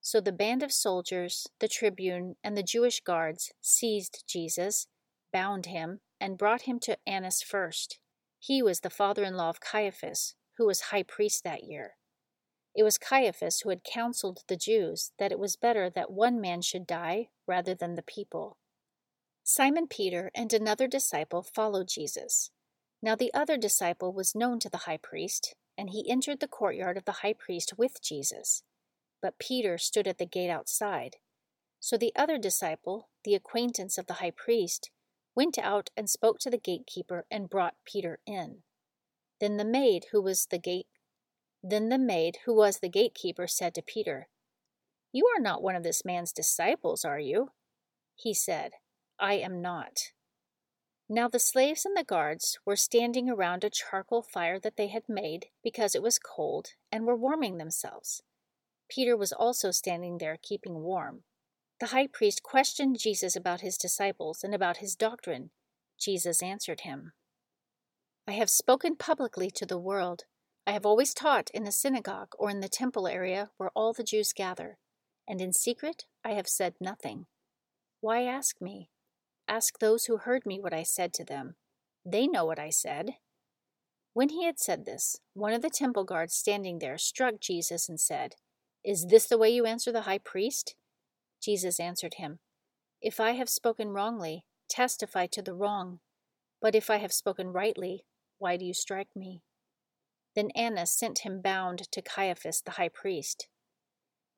So 0.00 0.20
the 0.20 0.30
band 0.30 0.62
of 0.62 0.72
soldiers, 0.72 1.48
the 1.58 1.66
tribune, 1.66 2.36
and 2.44 2.56
the 2.56 2.62
Jewish 2.62 3.00
guards 3.00 3.50
seized 3.60 4.22
Jesus, 4.28 4.86
bound 5.32 5.66
him, 5.66 6.00
and 6.20 6.38
brought 6.38 6.62
him 6.62 6.78
to 6.80 6.98
Annas 7.06 7.42
first. 7.42 7.98
He 8.38 8.62
was 8.62 8.80
the 8.80 8.90
father 8.90 9.24
in 9.24 9.34
law 9.36 9.48
of 9.48 9.60
Caiaphas, 9.60 10.34
who 10.58 10.66
was 10.66 10.92
high 10.92 11.02
priest 11.02 11.42
that 11.42 11.64
year. 11.64 11.95
It 12.76 12.82
was 12.82 12.98
Caiaphas 12.98 13.60
who 13.60 13.70
had 13.70 13.84
counseled 13.84 14.44
the 14.48 14.56
Jews 14.56 15.12
that 15.18 15.32
it 15.32 15.38
was 15.38 15.56
better 15.56 15.88
that 15.88 16.10
one 16.10 16.42
man 16.42 16.60
should 16.60 16.86
die 16.86 17.30
rather 17.46 17.74
than 17.74 17.94
the 17.94 18.02
people. 18.02 18.58
Simon 19.42 19.86
Peter 19.86 20.30
and 20.34 20.52
another 20.52 20.86
disciple 20.86 21.42
followed 21.42 21.88
Jesus. 21.88 22.50
Now 23.00 23.16
the 23.16 23.32
other 23.32 23.56
disciple 23.56 24.12
was 24.12 24.34
known 24.34 24.58
to 24.60 24.68
the 24.68 24.84
high 24.84 24.98
priest, 24.98 25.54
and 25.78 25.88
he 25.88 26.10
entered 26.10 26.40
the 26.40 26.48
courtyard 26.48 26.98
of 26.98 27.06
the 27.06 27.20
high 27.22 27.32
priest 27.32 27.78
with 27.78 28.02
Jesus. 28.02 28.62
But 29.22 29.38
Peter 29.38 29.78
stood 29.78 30.06
at 30.06 30.18
the 30.18 30.26
gate 30.26 30.50
outside. 30.50 31.16
So 31.80 31.96
the 31.96 32.12
other 32.14 32.36
disciple, 32.36 33.08
the 33.24 33.34
acquaintance 33.34 33.96
of 33.96 34.06
the 34.06 34.14
high 34.14 34.32
priest, 34.32 34.90
went 35.34 35.56
out 35.56 35.88
and 35.96 36.10
spoke 36.10 36.40
to 36.40 36.50
the 36.50 36.58
gatekeeper 36.58 37.24
and 37.30 37.48
brought 37.48 37.76
Peter 37.86 38.18
in. 38.26 38.58
Then 39.40 39.56
the 39.56 39.64
maid 39.64 40.06
who 40.12 40.20
was 40.20 40.46
the 40.46 40.58
gate 40.58 40.88
then 41.70 41.88
the 41.88 41.98
maid, 41.98 42.38
who 42.44 42.54
was 42.54 42.78
the 42.78 42.88
gatekeeper, 42.88 43.46
said 43.46 43.74
to 43.74 43.82
Peter, 43.82 44.28
You 45.12 45.26
are 45.36 45.40
not 45.40 45.62
one 45.62 45.76
of 45.76 45.82
this 45.82 46.04
man's 46.04 46.32
disciples, 46.32 47.04
are 47.04 47.18
you? 47.18 47.50
He 48.14 48.34
said, 48.34 48.72
I 49.18 49.34
am 49.34 49.60
not. 49.60 50.12
Now 51.08 51.28
the 51.28 51.38
slaves 51.38 51.84
and 51.84 51.96
the 51.96 52.04
guards 52.04 52.58
were 52.64 52.76
standing 52.76 53.30
around 53.30 53.62
a 53.62 53.70
charcoal 53.70 54.22
fire 54.22 54.58
that 54.60 54.76
they 54.76 54.88
had 54.88 55.08
made 55.08 55.46
because 55.62 55.94
it 55.94 56.02
was 56.02 56.18
cold 56.18 56.70
and 56.90 57.06
were 57.06 57.16
warming 57.16 57.58
themselves. 57.58 58.22
Peter 58.88 59.16
was 59.16 59.32
also 59.32 59.70
standing 59.70 60.18
there 60.18 60.38
keeping 60.40 60.82
warm. 60.82 61.22
The 61.78 61.86
high 61.86 62.06
priest 62.06 62.42
questioned 62.42 62.98
Jesus 62.98 63.36
about 63.36 63.60
his 63.60 63.76
disciples 63.76 64.42
and 64.42 64.54
about 64.54 64.78
his 64.78 64.96
doctrine. 64.96 65.50
Jesus 65.98 66.42
answered 66.42 66.80
him, 66.80 67.12
I 68.26 68.32
have 68.32 68.50
spoken 68.50 68.96
publicly 68.96 69.50
to 69.52 69.66
the 69.66 69.78
world. 69.78 70.24
I 70.66 70.72
have 70.72 70.84
always 70.84 71.14
taught 71.14 71.50
in 71.54 71.62
the 71.62 71.70
synagogue 71.70 72.32
or 72.38 72.50
in 72.50 72.60
the 72.60 72.68
temple 72.68 73.06
area 73.06 73.50
where 73.56 73.70
all 73.76 73.92
the 73.92 74.02
Jews 74.02 74.32
gather, 74.32 74.78
and 75.28 75.40
in 75.40 75.52
secret 75.52 76.06
I 76.24 76.32
have 76.32 76.48
said 76.48 76.74
nothing. 76.80 77.26
Why 78.00 78.22
ask 78.22 78.60
me? 78.60 78.90
Ask 79.46 79.78
those 79.78 80.06
who 80.06 80.16
heard 80.16 80.44
me 80.44 80.58
what 80.58 80.74
I 80.74 80.82
said 80.82 81.14
to 81.14 81.24
them. 81.24 81.54
They 82.04 82.26
know 82.26 82.44
what 82.44 82.58
I 82.58 82.70
said. 82.70 83.14
When 84.12 84.30
he 84.30 84.44
had 84.44 84.58
said 84.58 84.86
this, 84.86 85.20
one 85.34 85.52
of 85.52 85.62
the 85.62 85.70
temple 85.70 86.04
guards 86.04 86.34
standing 86.34 86.80
there 86.80 86.98
struck 86.98 87.40
Jesus 87.40 87.88
and 87.88 88.00
said, 88.00 88.34
Is 88.84 89.06
this 89.08 89.26
the 89.26 89.38
way 89.38 89.50
you 89.50 89.66
answer 89.66 89.92
the 89.92 90.02
high 90.02 90.18
priest? 90.18 90.74
Jesus 91.40 91.78
answered 91.78 92.14
him, 92.14 92.40
If 93.00 93.20
I 93.20 93.32
have 93.32 93.48
spoken 93.48 93.90
wrongly, 93.90 94.44
testify 94.68 95.26
to 95.26 95.42
the 95.42 95.54
wrong. 95.54 96.00
But 96.60 96.74
if 96.74 96.90
I 96.90 96.96
have 96.96 97.12
spoken 97.12 97.48
rightly, 97.52 98.04
why 98.38 98.56
do 98.56 98.64
you 98.64 98.74
strike 98.74 99.14
me? 99.14 99.42
Then 100.36 100.50
Annas 100.54 100.92
sent 100.92 101.20
him 101.20 101.40
bound 101.40 101.90
to 101.90 102.02
Caiaphas 102.02 102.60
the 102.60 102.72
high 102.72 102.90
priest. 102.90 103.48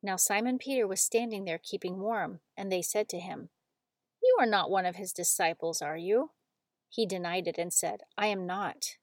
Now 0.01 0.15
Simon 0.15 0.57
Peter 0.57 0.87
was 0.87 1.01
standing 1.01 1.45
there 1.45 1.61
keeping 1.63 1.99
warm, 1.99 2.39
and 2.57 2.71
they 2.71 2.83
said 2.83 3.09
to 3.11 3.19
him, 3.19 3.51
You 4.23 4.37
are 4.39 4.47
not 4.47 4.71
one 4.71 4.87
of 4.87 4.95
his 4.95 5.13
disciples, 5.13 5.83
are 5.83 5.97
you? 5.97 6.31
He 6.89 7.05
denied 7.05 7.49
it 7.49 7.59
and 7.59 7.73
said, 7.73 8.03
I 8.17 8.29
am 8.29 8.47
not. 8.47 8.97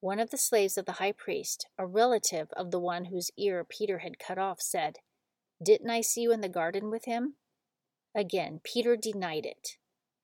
One 0.00 0.20
of 0.20 0.30
the 0.30 0.38
slaves 0.38 0.78
of 0.78 0.86
the 0.86 0.92
high 0.92 1.12
priest, 1.12 1.66
a 1.76 1.86
relative 1.86 2.48
of 2.52 2.70
the 2.70 2.80
one 2.80 3.06
whose 3.06 3.32
ear 3.36 3.64
Peter 3.64 3.98
had 3.98 4.18
cut 4.20 4.38
off, 4.38 4.60
said, 4.60 4.98
Didn't 5.62 5.90
I 5.90 6.00
see 6.00 6.22
you 6.22 6.32
in 6.32 6.40
the 6.40 6.48
garden 6.48 6.88
with 6.88 7.04
him? 7.04 7.34
Again, 8.14 8.60
Peter 8.62 8.96
denied 8.96 9.44
it, 9.44 9.76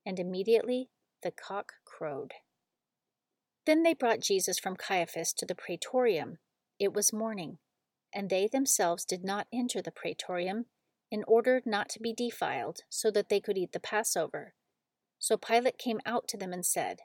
and 0.07 0.21
immediately 0.21 0.91
the 1.23 1.33
cock 1.33 1.75
crowed. 1.85 2.35
Then 3.69 3.83
they 3.83 3.93
brought 3.93 4.21
Jesus 4.21 4.59
from 4.59 4.77
Caiaphas 4.77 5.35
to 5.35 5.45
the 5.45 5.55
praetorium. 5.55 6.39
It 6.79 6.95
was 6.95 7.13
morning, 7.13 7.59
and 8.15 8.31
they 8.31 8.47
themselves 8.47 9.05
did 9.05 9.23
not 9.23 9.47
enter 9.53 9.83
the 9.83 9.91
praetorium, 9.91 10.65
in 11.11 11.23
order 11.29 11.61
not 11.67 11.91
to 11.91 12.01
be 12.01 12.15
defiled, 12.15 12.81
so 12.89 13.11
that 13.11 13.29
they 13.29 13.43
could 13.43 13.59
eat 13.59 13.73
the 13.73 13.79
Passover. 13.79 14.55
So 15.19 15.37
Pilate 15.37 15.77
came 15.77 16.01
out 16.07 16.29
to 16.29 16.39
them 16.39 16.55
and 16.55 16.65
said, 16.65 17.01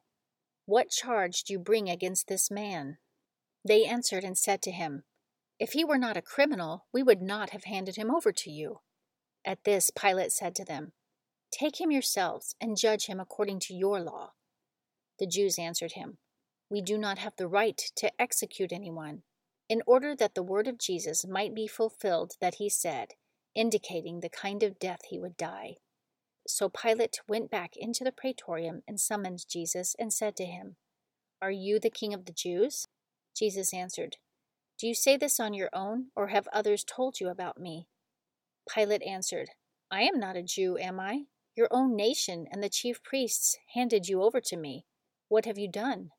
What 0.65 0.89
charge 0.89 1.43
do 1.43 1.51
you 1.51 1.59
bring 1.59 1.89
against 1.89 2.29
this 2.29 2.49
man? 2.49 2.97
They 3.67 3.83
answered 3.83 4.23
and 4.23 4.37
said 4.37 4.61
to 4.61 4.71
him, 4.71 5.03
If 5.59 5.73
he 5.73 5.83
were 5.83 5.97
not 5.97 6.15
a 6.15 6.21
criminal, 6.21 6.85
we 6.93 7.03
would 7.03 7.21
not 7.21 7.49
have 7.49 7.65
handed 7.65 7.97
him 7.97 8.09
over 8.09 8.31
to 8.31 8.49
you. 8.49 8.79
At 9.43 9.65
this 9.65 9.89
Pilate 9.89 10.31
said 10.31 10.55
to 10.55 10.63
them, 10.63 10.93
Take 11.51 11.81
him 11.81 11.91
yourselves 11.91 12.55
and 12.61 12.77
judge 12.77 13.07
him 13.07 13.19
according 13.19 13.59
to 13.63 13.73
your 13.73 13.99
law. 13.99 14.31
The 15.19 15.27
Jews 15.27 15.59
answered 15.59 15.91
him, 15.91 16.19
we 16.73 16.81
do 16.81 16.97
not 16.97 17.19
have 17.19 17.35
the 17.37 17.47
right 17.47 17.79
to 17.95 18.11
execute 18.19 18.73
anyone, 18.73 19.21
in 19.69 19.83
order 19.85 20.15
that 20.15 20.33
the 20.33 20.41
word 20.41 20.67
of 20.67 20.79
Jesus 20.79 21.23
might 21.23 21.53
be 21.53 21.67
fulfilled 21.67 22.31
that 22.41 22.55
he 22.55 22.67
said, 22.67 23.09
indicating 23.53 24.19
the 24.19 24.27
kind 24.27 24.63
of 24.63 24.79
death 24.79 25.01
he 25.07 25.19
would 25.19 25.37
die. 25.37 25.75
So 26.47 26.69
Pilate 26.69 27.19
went 27.27 27.51
back 27.51 27.73
into 27.77 28.03
the 28.03 28.11
praetorium 28.11 28.81
and 28.87 28.99
summoned 28.99 29.45
Jesus 29.47 29.95
and 29.99 30.11
said 30.11 30.35
to 30.37 30.45
him, 30.45 30.77
Are 31.43 31.51
you 31.51 31.79
the 31.79 31.91
king 31.91 32.11
of 32.11 32.25
the 32.25 32.33
Jews? 32.33 32.87
Jesus 33.37 33.71
answered, 33.71 34.17
Do 34.79 34.87
you 34.87 34.95
say 34.95 35.15
this 35.15 35.39
on 35.39 35.53
your 35.53 35.69
own, 35.73 36.07
or 36.15 36.29
have 36.29 36.47
others 36.51 36.83
told 36.83 37.19
you 37.19 37.29
about 37.29 37.59
me? 37.59 37.87
Pilate 38.67 39.03
answered, 39.03 39.49
I 39.91 40.01
am 40.01 40.19
not 40.19 40.35
a 40.35 40.41
Jew, 40.41 40.79
am 40.79 40.99
I? 40.99 41.25
Your 41.55 41.67
own 41.69 41.95
nation 41.95 42.47
and 42.51 42.63
the 42.63 42.67
chief 42.67 43.03
priests 43.03 43.59
handed 43.75 44.07
you 44.07 44.23
over 44.23 44.41
to 44.41 44.57
me. 44.57 44.85
What 45.29 45.45
have 45.45 45.59
you 45.59 45.69
done? 45.69 46.09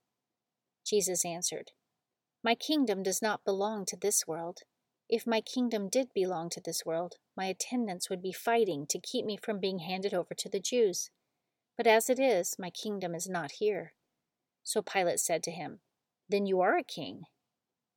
Jesus 0.84 1.24
answered, 1.24 1.72
My 2.42 2.54
kingdom 2.54 3.02
does 3.02 3.22
not 3.22 3.44
belong 3.44 3.86
to 3.86 3.96
this 3.96 4.26
world. 4.26 4.60
If 5.08 5.26
my 5.26 5.40
kingdom 5.40 5.88
did 5.88 6.12
belong 6.14 6.50
to 6.50 6.60
this 6.60 6.84
world, 6.84 7.14
my 7.36 7.46
attendants 7.46 8.08
would 8.08 8.22
be 8.22 8.32
fighting 8.32 8.86
to 8.88 8.98
keep 8.98 9.24
me 9.24 9.36
from 9.36 9.60
being 9.60 9.80
handed 9.80 10.14
over 10.14 10.34
to 10.34 10.48
the 10.48 10.60
Jews. 10.60 11.10
But 11.76 11.86
as 11.86 12.08
it 12.08 12.18
is, 12.18 12.56
my 12.58 12.70
kingdom 12.70 13.14
is 13.14 13.28
not 13.28 13.52
here. 13.52 13.94
So 14.62 14.82
Pilate 14.82 15.20
said 15.20 15.42
to 15.44 15.50
him, 15.50 15.80
Then 16.28 16.46
you 16.46 16.60
are 16.60 16.76
a 16.76 16.84
king. 16.84 17.22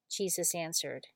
Jesus 0.10 0.56
answered, 0.56 1.08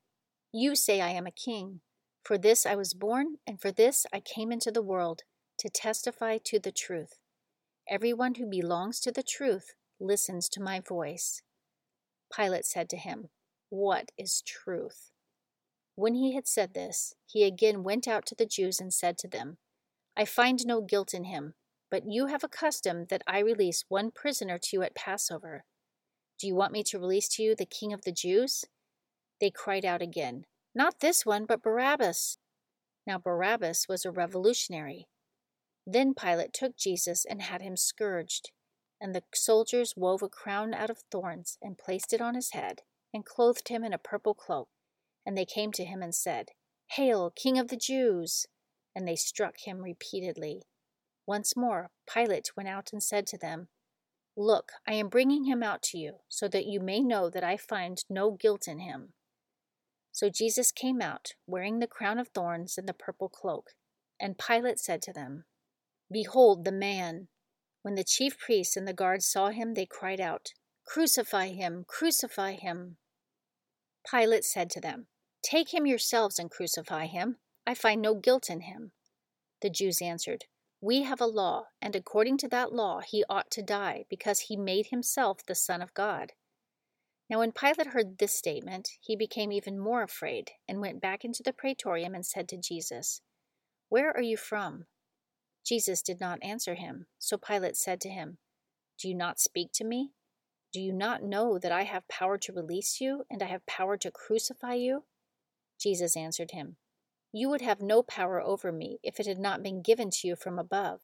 You 0.52 0.74
say 0.74 1.00
I 1.00 1.10
am 1.10 1.26
a 1.26 1.30
king. 1.30 1.80
For 2.22 2.38
this 2.38 2.64
I 2.64 2.76
was 2.76 2.94
born, 2.94 3.38
and 3.46 3.60
for 3.60 3.72
this 3.72 4.06
I 4.12 4.20
came 4.20 4.52
into 4.52 4.70
the 4.70 4.82
world, 4.82 5.22
to 5.58 5.68
testify 5.68 6.38
to 6.44 6.58
the 6.58 6.72
truth. 6.72 7.18
Everyone 7.88 8.36
who 8.36 8.46
belongs 8.48 9.00
to 9.00 9.12
the 9.12 9.24
truth 9.24 9.74
listens 10.00 10.48
to 10.50 10.62
my 10.62 10.80
voice. 10.80 11.42
Pilate 12.34 12.64
said 12.64 12.88
to 12.90 12.96
him, 12.96 13.28
What 13.68 14.10
is 14.16 14.42
truth? 14.42 15.10
When 15.94 16.14
he 16.14 16.34
had 16.34 16.46
said 16.46 16.74
this, 16.74 17.14
he 17.26 17.44
again 17.44 17.82
went 17.82 18.08
out 18.08 18.24
to 18.26 18.34
the 18.34 18.46
Jews 18.46 18.80
and 18.80 18.92
said 18.92 19.18
to 19.18 19.28
them, 19.28 19.58
I 20.16 20.24
find 20.24 20.64
no 20.64 20.80
guilt 20.80 21.14
in 21.14 21.24
him, 21.24 21.54
but 21.90 22.04
you 22.06 22.26
have 22.26 22.42
a 22.42 22.48
custom 22.48 23.06
that 23.10 23.22
I 23.26 23.40
release 23.40 23.84
one 23.88 24.10
prisoner 24.10 24.58
to 24.58 24.68
you 24.72 24.82
at 24.82 24.94
Passover. 24.94 25.64
Do 26.38 26.46
you 26.46 26.54
want 26.54 26.72
me 26.72 26.82
to 26.84 26.98
release 26.98 27.28
to 27.30 27.42
you 27.42 27.54
the 27.54 27.66
king 27.66 27.92
of 27.92 28.02
the 28.02 28.12
Jews? 28.12 28.64
They 29.40 29.50
cried 29.50 29.84
out 29.84 30.02
again, 30.02 30.46
Not 30.74 31.00
this 31.00 31.26
one, 31.26 31.44
but 31.44 31.62
Barabbas. 31.62 32.38
Now 33.06 33.18
Barabbas 33.18 33.86
was 33.88 34.04
a 34.04 34.10
revolutionary. 34.10 35.08
Then 35.86 36.14
Pilate 36.14 36.52
took 36.52 36.76
Jesus 36.76 37.24
and 37.24 37.42
had 37.42 37.60
him 37.60 37.76
scourged. 37.76 38.50
And 39.02 39.16
the 39.16 39.24
soldiers 39.34 39.94
wove 39.96 40.22
a 40.22 40.28
crown 40.28 40.72
out 40.72 40.88
of 40.88 41.02
thorns 41.10 41.58
and 41.60 41.76
placed 41.76 42.12
it 42.12 42.20
on 42.20 42.36
his 42.36 42.52
head, 42.52 42.82
and 43.12 43.26
clothed 43.26 43.66
him 43.66 43.82
in 43.82 43.92
a 43.92 43.98
purple 43.98 44.32
cloak. 44.32 44.68
And 45.26 45.36
they 45.36 45.44
came 45.44 45.72
to 45.72 45.84
him 45.84 46.02
and 46.02 46.14
said, 46.14 46.50
Hail, 46.92 47.32
King 47.34 47.58
of 47.58 47.66
the 47.66 47.76
Jews! 47.76 48.46
And 48.94 49.08
they 49.08 49.16
struck 49.16 49.56
him 49.64 49.82
repeatedly. 49.82 50.62
Once 51.26 51.56
more 51.56 51.90
Pilate 52.08 52.56
went 52.56 52.68
out 52.68 52.92
and 52.92 53.02
said 53.02 53.26
to 53.26 53.38
them, 53.38 53.66
Look, 54.36 54.70
I 54.86 54.94
am 54.94 55.08
bringing 55.08 55.46
him 55.46 55.64
out 55.64 55.82
to 55.84 55.98
you, 55.98 56.18
so 56.28 56.46
that 56.46 56.66
you 56.66 56.78
may 56.78 57.00
know 57.00 57.28
that 57.28 57.42
I 57.42 57.56
find 57.56 58.04
no 58.08 58.30
guilt 58.30 58.68
in 58.68 58.78
him. 58.78 59.14
So 60.12 60.30
Jesus 60.30 60.70
came 60.70 61.02
out, 61.02 61.32
wearing 61.44 61.80
the 61.80 61.88
crown 61.88 62.20
of 62.20 62.28
thorns 62.28 62.78
and 62.78 62.88
the 62.88 62.94
purple 62.94 63.28
cloak. 63.28 63.70
And 64.20 64.38
Pilate 64.38 64.78
said 64.78 65.02
to 65.02 65.12
them, 65.12 65.46
Behold 66.08 66.64
the 66.64 66.70
man! 66.70 67.26
When 67.82 67.96
the 67.96 68.04
chief 68.04 68.38
priests 68.38 68.76
and 68.76 68.86
the 68.86 68.92
guards 68.92 69.26
saw 69.26 69.50
him, 69.50 69.74
they 69.74 69.86
cried 69.86 70.20
out, 70.20 70.52
Crucify 70.84 71.48
him! 71.48 71.84
Crucify 71.86 72.52
him! 72.52 72.96
Pilate 74.08 74.44
said 74.44 74.70
to 74.70 74.80
them, 74.80 75.06
Take 75.42 75.74
him 75.74 75.86
yourselves 75.86 76.38
and 76.38 76.50
crucify 76.50 77.06
him. 77.06 77.38
I 77.66 77.74
find 77.74 78.00
no 78.00 78.14
guilt 78.14 78.48
in 78.48 78.62
him. 78.62 78.92
The 79.60 79.70
Jews 79.70 80.00
answered, 80.00 80.44
We 80.80 81.02
have 81.02 81.20
a 81.20 81.26
law, 81.26 81.66
and 81.80 81.94
according 81.94 82.38
to 82.38 82.48
that 82.48 82.72
law 82.72 83.00
he 83.00 83.24
ought 83.28 83.50
to 83.52 83.62
die, 83.62 84.04
because 84.08 84.40
he 84.40 84.56
made 84.56 84.86
himself 84.86 85.44
the 85.44 85.54
Son 85.54 85.82
of 85.82 85.94
God. 85.94 86.32
Now, 87.28 87.38
when 87.38 87.52
Pilate 87.52 87.88
heard 87.88 88.18
this 88.18 88.34
statement, 88.34 88.90
he 89.00 89.16
became 89.16 89.52
even 89.52 89.78
more 89.78 90.02
afraid, 90.02 90.50
and 90.68 90.80
went 90.80 91.00
back 91.00 91.24
into 91.24 91.42
the 91.42 91.52
praetorium 91.52 92.14
and 92.14 92.26
said 92.26 92.48
to 92.48 92.56
Jesus, 92.56 93.22
Where 93.88 94.10
are 94.14 94.22
you 94.22 94.36
from? 94.36 94.86
Jesus 95.64 96.02
did 96.02 96.20
not 96.20 96.42
answer 96.42 96.74
him. 96.74 97.06
So 97.18 97.36
Pilate 97.36 97.76
said 97.76 98.00
to 98.02 98.08
him, 98.08 98.38
Do 98.98 99.08
you 99.08 99.14
not 99.14 99.40
speak 99.40 99.70
to 99.74 99.84
me? 99.84 100.12
Do 100.72 100.80
you 100.80 100.92
not 100.92 101.22
know 101.22 101.58
that 101.58 101.72
I 101.72 101.82
have 101.82 102.08
power 102.08 102.38
to 102.38 102.52
release 102.52 103.00
you, 103.00 103.24
and 103.30 103.42
I 103.42 103.46
have 103.46 103.66
power 103.66 103.96
to 103.98 104.10
crucify 104.10 104.74
you? 104.74 105.04
Jesus 105.78 106.16
answered 106.16 106.52
him, 106.52 106.76
You 107.32 107.50
would 107.50 107.60
have 107.60 107.80
no 107.80 108.02
power 108.02 108.40
over 108.40 108.72
me 108.72 108.98
if 109.02 109.20
it 109.20 109.26
had 109.26 109.38
not 109.38 109.62
been 109.62 109.82
given 109.82 110.10
to 110.10 110.28
you 110.28 110.36
from 110.36 110.58
above. 110.58 111.00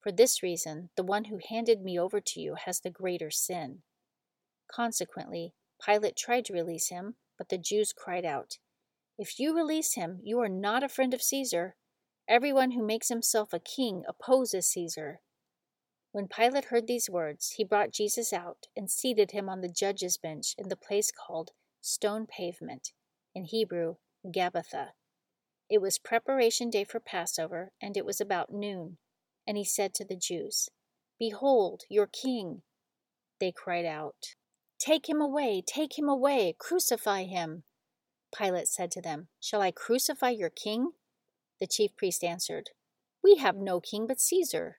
For 0.00 0.10
this 0.10 0.42
reason, 0.42 0.88
the 0.96 1.02
one 1.02 1.24
who 1.24 1.38
handed 1.46 1.82
me 1.82 1.98
over 1.98 2.20
to 2.20 2.40
you 2.40 2.54
has 2.64 2.80
the 2.80 2.90
greater 2.90 3.30
sin. 3.30 3.82
Consequently, 4.72 5.52
Pilate 5.84 6.16
tried 6.16 6.46
to 6.46 6.54
release 6.54 6.88
him, 6.88 7.16
but 7.36 7.50
the 7.50 7.58
Jews 7.58 7.92
cried 7.92 8.24
out, 8.24 8.56
If 9.18 9.38
you 9.38 9.54
release 9.54 9.94
him, 9.94 10.20
you 10.22 10.40
are 10.40 10.48
not 10.48 10.82
a 10.82 10.88
friend 10.88 11.12
of 11.12 11.22
Caesar. 11.22 11.76
Everyone 12.28 12.72
who 12.72 12.86
makes 12.86 13.08
himself 13.08 13.52
a 13.52 13.58
king 13.58 14.04
opposes 14.08 14.68
Caesar. 14.68 15.20
When 16.12 16.28
Pilate 16.28 16.66
heard 16.66 16.86
these 16.86 17.10
words, 17.10 17.54
he 17.56 17.64
brought 17.64 17.92
Jesus 17.92 18.32
out 18.32 18.66
and 18.76 18.90
seated 18.90 19.30
him 19.30 19.48
on 19.48 19.60
the 19.60 19.68
judge's 19.68 20.16
bench 20.16 20.54
in 20.58 20.68
the 20.68 20.76
place 20.76 21.12
called 21.12 21.52
Stone 21.80 22.26
Pavement, 22.26 22.92
in 23.34 23.44
Hebrew, 23.44 23.96
Gabbatha. 24.26 24.90
It 25.68 25.80
was 25.80 25.98
preparation 25.98 26.68
day 26.68 26.82
for 26.82 26.98
Passover, 26.98 27.72
and 27.80 27.96
it 27.96 28.04
was 28.04 28.20
about 28.20 28.52
noon. 28.52 28.98
And 29.46 29.56
he 29.56 29.64
said 29.64 29.94
to 29.94 30.04
the 30.04 30.16
Jews, 30.16 30.68
Behold, 31.18 31.82
your 31.88 32.08
king! 32.08 32.62
They 33.38 33.52
cried 33.52 33.86
out, 33.86 34.34
Take 34.78 35.08
him 35.08 35.20
away, 35.20 35.62
take 35.64 35.98
him 35.98 36.08
away, 36.08 36.54
crucify 36.58 37.24
him! 37.24 37.62
Pilate 38.36 38.68
said 38.68 38.90
to 38.92 39.00
them, 39.00 39.28
Shall 39.38 39.62
I 39.62 39.70
crucify 39.70 40.30
your 40.30 40.50
king? 40.50 40.92
The 41.60 41.66
chief 41.66 41.96
priest 41.96 42.24
answered, 42.24 42.70
We 43.22 43.36
have 43.36 43.56
no 43.56 43.80
king 43.80 44.06
but 44.06 44.20
Caesar. 44.20 44.78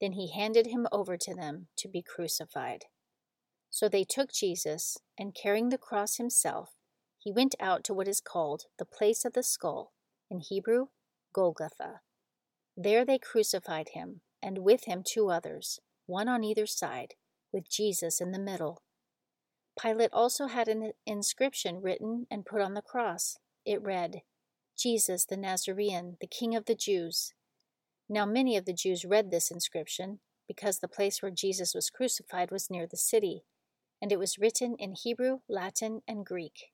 Then 0.00 0.12
he 0.12 0.32
handed 0.32 0.66
him 0.66 0.86
over 0.90 1.16
to 1.18 1.34
them 1.34 1.68
to 1.76 1.88
be 1.88 2.02
crucified. 2.02 2.86
So 3.70 3.88
they 3.88 4.04
took 4.04 4.32
Jesus, 4.32 4.98
and 5.18 5.36
carrying 5.40 5.68
the 5.68 5.78
cross 5.78 6.16
himself, 6.16 6.70
he 7.18 7.30
went 7.30 7.54
out 7.60 7.84
to 7.84 7.94
what 7.94 8.08
is 8.08 8.20
called 8.20 8.64
the 8.78 8.86
place 8.86 9.24
of 9.24 9.34
the 9.34 9.42
skull, 9.42 9.92
in 10.30 10.40
Hebrew, 10.40 10.86
Golgotha. 11.34 12.00
There 12.76 13.04
they 13.04 13.18
crucified 13.18 13.90
him, 13.92 14.22
and 14.42 14.58
with 14.58 14.84
him 14.84 15.02
two 15.06 15.30
others, 15.30 15.80
one 16.06 16.28
on 16.28 16.42
either 16.42 16.66
side, 16.66 17.14
with 17.52 17.70
Jesus 17.70 18.20
in 18.20 18.32
the 18.32 18.38
middle. 18.38 18.82
Pilate 19.80 20.10
also 20.12 20.46
had 20.46 20.66
an 20.66 20.92
inscription 21.06 21.80
written 21.82 22.26
and 22.30 22.46
put 22.46 22.60
on 22.60 22.74
the 22.74 22.82
cross. 22.82 23.36
It 23.66 23.82
read, 23.82 24.22
Jesus 24.80 25.26
the 25.26 25.36
Nazarene, 25.36 26.16
the 26.20 26.26
King 26.26 26.56
of 26.56 26.64
the 26.64 26.74
Jews. 26.74 27.34
Now 28.08 28.24
many 28.24 28.56
of 28.56 28.64
the 28.64 28.72
Jews 28.72 29.04
read 29.04 29.30
this 29.30 29.50
inscription, 29.50 30.20
because 30.48 30.78
the 30.78 30.88
place 30.88 31.20
where 31.20 31.30
Jesus 31.30 31.74
was 31.74 31.90
crucified 31.90 32.50
was 32.50 32.70
near 32.70 32.86
the 32.86 32.96
city 32.96 33.44
and 34.00 34.12
it 34.12 34.18
was 34.18 34.38
written 34.38 34.76
in 34.78 34.94
Hebrew, 34.94 35.40
Latin, 35.48 36.00
and 36.08 36.24
Greek. 36.24 36.70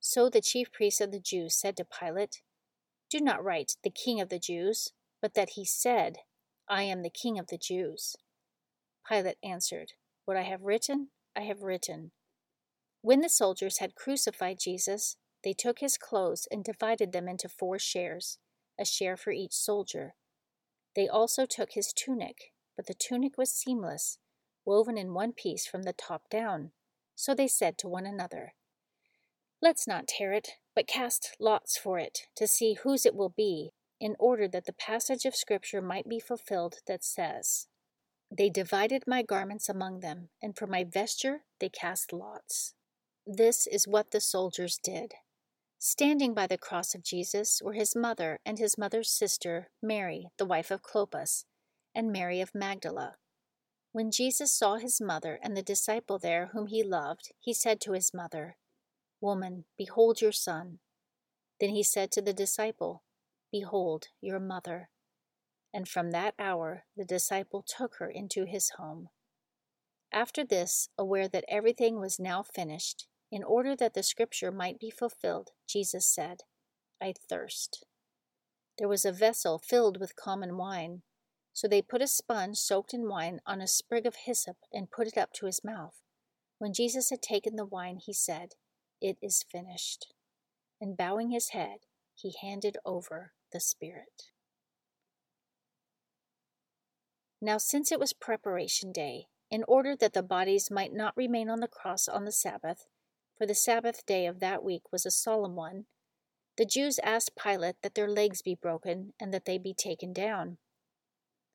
So 0.00 0.28
the 0.28 0.40
chief 0.40 0.72
priests 0.72 1.00
of 1.00 1.12
the 1.12 1.20
Jews 1.20 1.54
said 1.54 1.76
to 1.76 1.84
Pilate, 1.84 2.42
Do 3.10 3.20
not 3.20 3.42
write 3.42 3.76
the 3.84 3.90
King 3.90 4.20
of 4.20 4.28
the 4.28 4.38
Jews, 4.38 4.92
but 5.22 5.34
that 5.34 5.50
he 5.50 5.64
said, 5.64 6.18
I 6.68 6.82
am 6.82 7.02
the 7.02 7.10
King 7.10 7.38
of 7.38 7.46
the 7.46 7.58
Jews. 7.58 8.16
Pilate 9.08 9.38
answered, 9.42 9.92
What 10.24 10.36
I 10.36 10.42
have 10.42 10.62
written, 10.62 11.08
I 11.36 11.42
have 11.42 11.62
written. 11.62 12.10
When 13.02 13.20
the 13.20 13.28
soldiers 13.28 13.78
had 13.78 13.94
crucified 13.94 14.58
Jesus, 14.58 15.16
they 15.46 15.52
took 15.52 15.78
his 15.78 15.96
clothes 15.96 16.48
and 16.50 16.64
divided 16.64 17.12
them 17.12 17.28
into 17.28 17.48
four 17.48 17.78
shares, 17.78 18.38
a 18.80 18.84
share 18.84 19.16
for 19.16 19.30
each 19.30 19.52
soldier. 19.52 20.16
They 20.96 21.06
also 21.06 21.46
took 21.46 21.74
his 21.74 21.92
tunic, 21.92 22.52
but 22.74 22.88
the 22.88 22.94
tunic 22.94 23.38
was 23.38 23.52
seamless 23.52 24.18
woven 24.64 24.98
in 24.98 25.14
one 25.14 25.32
piece 25.32 25.64
from 25.64 25.84
the 25.84 25.92
top 25.92 26.28
down. 26.28 26.72
So 27.14 27.32
they 27.32 27.46
said 27.46 27.78
to 27.78 27.88
one 27.88 28.06
another, 28.06 28.54
Let's 29.62 29.86
not 29.86 30.08
tear 30.08 30.32
it, 30.32 30.54
but 30.74 30.88
cast 30.88 31.36
lots 31.38 31.78
for 31.78 32.00
it, 32.00 32.22
to 32.34 32.48
see 32.48 32.74
whose 32.82 33.06
it 33.06 33.14
will 33.14 33.32
be, 33.36 33.70
in 34.00 34.16
order 34.18 34.48
that 34.48 34.66
the 34.66 34.72
passage 34.72 35.24
of 35.24 35.36
Scripture 35.36 35.80
might 35.80 36.08
be 36.08 36.18
fulfilled 36.18 36.78
that 36.88 37.04
says, 37.04 37.68
They 38.36 38.50
divided 38.50 39.04
my 39.06 39.22
garments 39.22 39.68
among 39.68 40.00
them, 40.00 40.30
and 40.42 40.56
for 40.56 40.66
my 40.66 40.82
vesture 40.82 41.42
they 41.60 41.68
cast 41.68 42.12
lots. 42.12 42.74
This 43.24 43.68
is 43.68 43.86
what 43.86 44.10
the 44.10 44.20
soldiers 44.20 44.76
did. 44.82 45.14
Standing 45.78 46.32
by 46.32 46.46
the 46.46 46.56
cross 46.58 46.94
of 46.94 47.02
Jesus 47.02 47.60
were 47.62 47.74
his 47.74 47.94
mother 47.94 48.40
and 48.46 48.58
his 48.58 48.78
mother's 48.78 49.10
sister, 49.10 49.70
Mary, 49.82 50.28
the 50.38 50.46
wife 50.46 50.70
of 50.70 50.82
Clopas, 50.82 51.44
and 51.94 52.10
Mary 52.10 52.40
of 52.40 52.54
Magdala. 52.54 53.16
When 53.92 54.10
Jesus 54.10 54.52
saw 54.52 54.76
his 54.76 55.00
mother 55.00 55.38
and 55.42 55.56
the 55.56 55.62
disciple 55.62 56.18
there 56.18 56.50
whom 56.52 56.66
he 56.66 56.82
loved, 56.82 57.32
he 57.38 57.52
said 57.52 57.80
to 57.82 57.92
his 57.92 58.12
mother, 58.12 58.56
Woman, 59.20 59.64
behold 59.76 60.20
your 60.20 60.32
son. 60.32 60.78
Then 61.60 61.70
he 61.70 61.82
said 61.82 62.10
to 62.12 62.22
the 62.22 62.34
disciple, 62.34 63.02
Behold 63.52 64.08
your 64.20 64.40
mother. 64.40 64.90
And 65.72 65.88
from 65.88 66.10
that 66.10 66.34
hour 66.38 66.84
the 66.96 67.04
disciple 67.04 67.62
took 67.66 67.96
her 67.98 68.10
into 68.10 68.44
his 68.44 68.70
home. 68.78 69.08
After 70.12 70.44
this, 70.44 70.88
aware 70.98 71.28
that 71.28 71.44
everything 71.48 72.00
was 72.00 72.18
now 72.18 72.42
finished, 72.42 73.06
in 73.30 73.42
order 73.42 73.74
that 73.76 73.94
the 73.94 74.02
scripture 74.02 74.52
might 74.52 74.78
be 74.78 74.90
fulfilled, 74.90 75.50
Jesus 75.68 76.06
said, 76.06 76.42
I 77.02 77.12
thirst. 77.28 77.84
There 78.78 78.88
was 78.88 79.04
a 79.04 79.12
vessel 79.12 79.58
filled 79.58 79.98
with 79.98 80.16
common 80.16 80.56
wine. 80.56 81.02
So 81.52 81.66
they 81.66 81.80
put 81.80 82.02
a 82.02 82.06
sponge 82.06 82.58
soaked 82.58 82.92
in 82.92 83.08
wine 83.08 83.40
on 83.46 83.62
a 83.62 83.66
sprig 83.66 84.04
of 84.04 84.14
hyssop 84.26 84.56
and 84.72 84.90
put 84.90 85.06
it 85.06 85.16
up 85.16 85.32
to 85.34 85.46
his 85.46 85.64
mouth. 85.64 85.94
When 86.58 86.74
Jesus 86.74 87.10
had 87.10 87.22
taken 87.22 87.56
the 87.56 87.64
wine, 87.64 87.98
he 88.04 88.12
said, 88.12 88.50
It 89.00 89.16
is 89.22 89.44
finished. 89.50 90.12
And 90.80 90.96
bowing 90.96 91.30
his 91.30 91.50
head, 91.50 91.80
he 92.14 92.34
handed 92.40 92.76
over 92.84 93.32
the 93.52 93.60
Spirit. 93.60 94.30
Now, 97.40 97.58
since 97.58 97.92
it 97.92 98.00
was 98.00 98.12
preparation 98.12 98.92
day, 98.92 99.26
in 99.50 99.62
order 99.68 99.94
that 99.96 100.12
the 100.12 100.22
bodies 100.22 100.70
might 100.70 100.92
not 100.92 101.16
remain 101.16 101.48
on 101.48 101.60
the 101.60 101.68
cross 101.68 102.08
on 102.08 102.24
the 102.24 102.32
Sabbath, 102.32 102.86
for 103.36 103.46
the 103.46 103.54
Sabbath 103.54 104.04
day 104.06 104.26
of 104.26 104.40
that 104.40 104.64
week 104.64 104.82
was 104.92 105.04
a 105.04 105.10
solemn 105.10 105.56
one, 105.56 105.86
the 106.56 106.64
Jews 106.64 106.98
asked 107.02 107.36
Pilate 107.36 107.76
that 107.82 107.94
their 107.94 108.08
legs 108.08 108.40
be 108.40 108.54
broken 108.54 109.12
and 109.20 109.32
that 109.34 109.44
they 109.44 109.58
be 109.58 109.74
taken 109.74 110.12
down. 110.12 110.56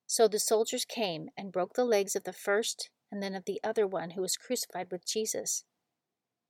So 0.06 0.28
the 0.28 0.40
soldiers 0.40 0.86
came 0.86 1.30
and 1.38 1.52
broke 1.52 1.74
the 1.74 1.86
legs 1.86 2.16
of 2.16 2.24
the 2.24 2.34
first 2.34 2.90
and 3.12 3.22
then 3.22 3.34
of 3.34 3.46
the 3.46 3.60
other 3.64 3.88
one 3.88 4.12
who 4.12 4.22
was 4.22 4.38
crucified 4.38 4.88
with 4.92 5.08
Jesus. 5.08 5.64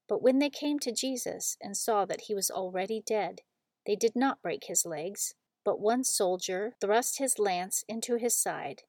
But 0.10 0.22
when 0.22 0.40
they 0.40 0.50
came 0.50 0.80
to 0.80 0.92
Jesus 0.92 1.58
and 1.62 1.78
saw 1.78 2.06
that 2.06 2.22
he 2.22 2.36
was 2.36 2.52
already 2.52 3.02
dead, 3.06 3.42
they 3.86 3.96
did 3.96 4.16
not 4.16 4.42
break 4.42 4.66
his 4.66 4.86
legs, 4.86 5.34
but 5.64 5.80
one 5.80 6.04
soldier 6.04 6.74
thrust 6.82 7.20
his 7.20 7.40
lance 7.40 7.84
into 7.88 8.16
his 8.16 8.36
side, 8.36 8.82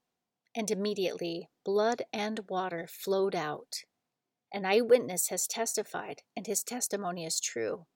and 0.56 0.70
immediately 0.70 1.48
blood 1.64 2.02
and 2.12 2.40
water 2.48 2.88
flowed 2.90 3.34
out. 3.34 3.84
An 4.54 4.66
eyewitness 4.66 5.28
has 5.28 5.46
testified, 5.46 6.22
and 6.36 6.46
his 6.46 6.62
testimony 6.62 7.24
is 7.24 7.40
true. 7.40 7.86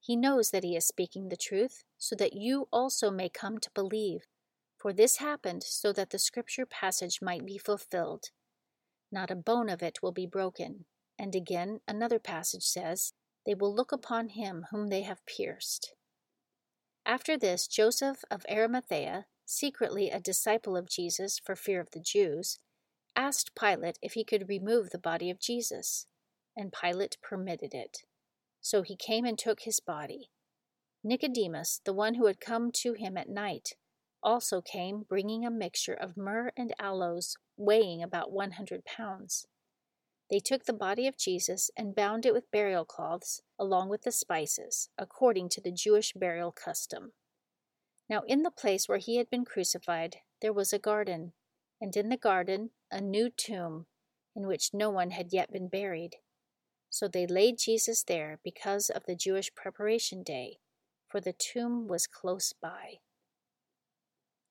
He 0.00 0.16
knows 0.16 0.50
that 0.50 0.64
he 0.64 0.74
is 0.76 0.86
speaking 0.86 1.28
the 1.28 1.36
truth, 1.36 1.84
so 1.98 2.16
that 2.16 2.32
you 2.32 2.68
also 2.72 3.10
may 3.10 3.28
come 3.28 3.58
to 3.58 3.70
believe. 3.74 4.22
For 4.78 4.92
this 4.92 5.18
happened 5.18 5.64
so 5.64 5.92
that 5.92 6.10
the 6.10 6.18
scripture 6.18 6.64
passage 6.64 7.20
might 7.20 7.44
be 7.44 7.58
fulfilled. 7.58 8.26
Not 9.10 9.30
a 9.30 9.36
bone 9.36 9.68
of 9.68 9.82
it 9.82 9.98
will 10.02 10.12
be 10.12 10.26
broken. 10.26 10.86
And 11.18 11.34
again, 11.34 11.80
another 11.88 12.18
passage 12.18 12.62
says, 12.62 13.12
They 13.44 13.54
will 13.54 13.74
look 13.74 13.92
upon 13.92 14.30
him 14.30 14.66
whom 14.70 14.88
they 14.88 15.02
have 15.02 15.26
pierced. 15.26 15.94
After 17.04 17.36
this, 17.36 17.66
Joseph 17.66 18.24
of 18.30 18.46
Arimathea, 18.50 19.26
secretly 19.44 20.10
a 20.10 20.20
disciple 20.20 20.76
of 20.76 20.88
Jesus 20.88 21.38
for 21.38 21.56
fear 21.56 21.80
of 21.80 21.90
the 21.90 22.00
Jews, 22.00 22.60
asked 23.18 23.50
Pilate 23.58 23.98
if 24.00 24.12
he 24.12 24.24
could 24.24 24.48
remove 24.48 24.90
the 24.90 24.98
body 24.98 25.28
of 25.28 25.40
Jesus. 25.40 26.06
And 26.56 26.72
Pilate 26.72 27.18
permitted 27.20 27.74
it. 27.74 27.98
So 28.60 28.82
he 28.82 28.96
came 28.96 29.24
and 29.24 29.36
took 29.36 29.60
his 29.62 29.80
body. 29.80 30.30
Nicodemus, 31.04 31.80
the 31.84 31.92
one 31.92 32.14
who 32.14 32.26
had 32.26 32.40
come 32.40 32.70
to 32.72 32.92
him 32.92 33.16
at 33.16 33.28
night, 33.28 33.74
also 34.22 34.60
came 34.60 35.04
bringing 35.08 35.44
a 35.44 35.50
mixture 35.50 35.94
of 35.94 36.16
myrrh 36.16 36.52
and 36.56 36.72
aloes 36.80 37.36
weighing 37.56 38.02
about 38.02 38.32
100 38.32 38.84
pounds. 38.84 39.46
They 40.30 40.40
took 40.40 40.64
the 40.64 40.72
body 40.72 41.06
of 41.06 41.16
Jesus 41.16 41.70
and 41.76 41.94
bound 41.94 42.26
it 42.26 42.34
with 42.34 42.50
burial 42.50 42.84
cloths 42.84 43.42
along 43.58 43.88
with 43.88 44.02
the 44.02 44.12
spices, 44.12 44.90
according 44.98 45.48
to 45.50 45.60
the 45.60 45.72
Jewish 45.72 46.12
burial 46.12 46.52
custom. 46.52 47.12
Now, 48.08 48.22
in 48.26 48.42
the 48.42 48.50
place 48.50 48.88
where 48.88 48.98
he 48.98 49.16
had 49.16 49.30
been 49.30 49.44
crucified, 49.44 50.16
there 50.40 50.52
was 50.52 50.72
a 50.72 50.78
garden, 50.78 51.32
and 51.80 51.96
in 51.96 52.08
the 52.08 52.16
garden 52.16 52.70
a 52.90 53.00
new 53.00 53.30
tomb, 53.30 53.86
in 54.34 54.46
which 54.46 54.70
no 54.72 54.90
one 54.90 55.10
had 55.10 55.32
yet 55.32 55.52
been 55.52 55.68
buried. 55.68 56.16
So 56.90 57.08
they 57.08 57.26
laid 57.26 57.58
Jesus 57.58 58.02
there 58.02 58.40
because 58.42 58.88
of 58.88 59.04
the 59.06 59.16
Jewish 59.16 59.54
preparation 59.54 60.22
day, 60.22 60.58
for 61.08 61.20
the 61.20 61.34
tomb 61.34 61.86
was 61.86 62.06
close 62.06 62.52
by. 62.60 63.00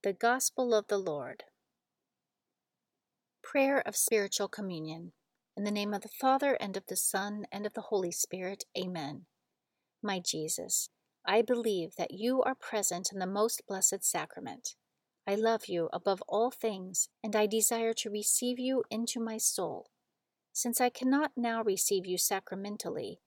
The 0.03 0.13
Gospel 0.13 0.73
of 0.73 0.87
the 0.87 0.99
Lord. 0.99 1.43
Prayer 3.43 3.81
of 3.85 3.95
Spiritual 3.95 4.47
Communion. 4.47 5.13
In 5.55 5.63
the 5.63 5.71
name 5.71 5.93
of 5.93 6.01
the 6.01 6.09
Father, 6.21 6.53
and 6.61 6.77
of 6.77 6.83
the 6.87 6.95
Son, 6.95 7.47
and 7.51 7.65
of 7.65 7.73
the 7.73 7.81
Holy 7.89 8.11
Spirit. 8.11 8.65
Amen. 8.77 9.25
My 10.03 10.19
Jesus, 10.23 10.89
I 11.25 11.41
believe 11.41 11.95
that 11.97 12.11
you 12.11 12.43
are 12.43 12.55
present 12.55 13.09
in 13.11 13.17
the 13.19 13.25
most 13.25 13.63
blessed 13.67 14.03
sacrament. 14.03 14.75
I 15.27 15.35
love 15.35 15.67
you 15.67 15.89
above 15.91 16.23
all 16.27 16.51
things, 16.51 17.09
and 17.21 17.35
I 17.35 17.47
desire 17.47 17.93
to 17.95 18.09
receive 18.09 18.57
you 18.57 18.83
into 18.89 19.19
my 19.19 19.37
soul. 19.37 19.89
Since 20.53 20.79
I 20.79 20.89
cannot 20.89 21.31
now 21.35 21.61
receive 21.61 22.05
you 22.05 22.17
sacramentally, 22.17 23.19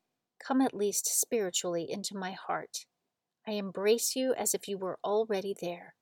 come 0.43 0.63
at 0.63 0.73
least 0.73 1.07
spiritually 1.07 1.87
into 1.89 2.17
my 2.17 2.33
heart. 2.33 2.87
I 3.47 3.53
embrace 3.53 4.17
you 4.17 4.35
as 4.35 4.55
if 4.55 4.67
you 4.67 4.79
were 4.79 4.99
already 5.05 5.55
there 5.61 5.95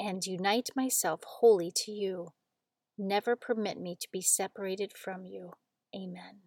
and 0.00 0.24
unite 0.24 0.70
myself 0.74 1.20
wholly 1.24 1.72
to 1.74 1.92
you. 1.92 2.28
Never 2.96 3.36
permit 3.36 3.78
me 3.78 3.96
to 4.00 4.08
be 4.10 4.22
separated 4.22 4.92
from 4.96 5.24
you. 5.24 5.52
Amen. 5.94 6.40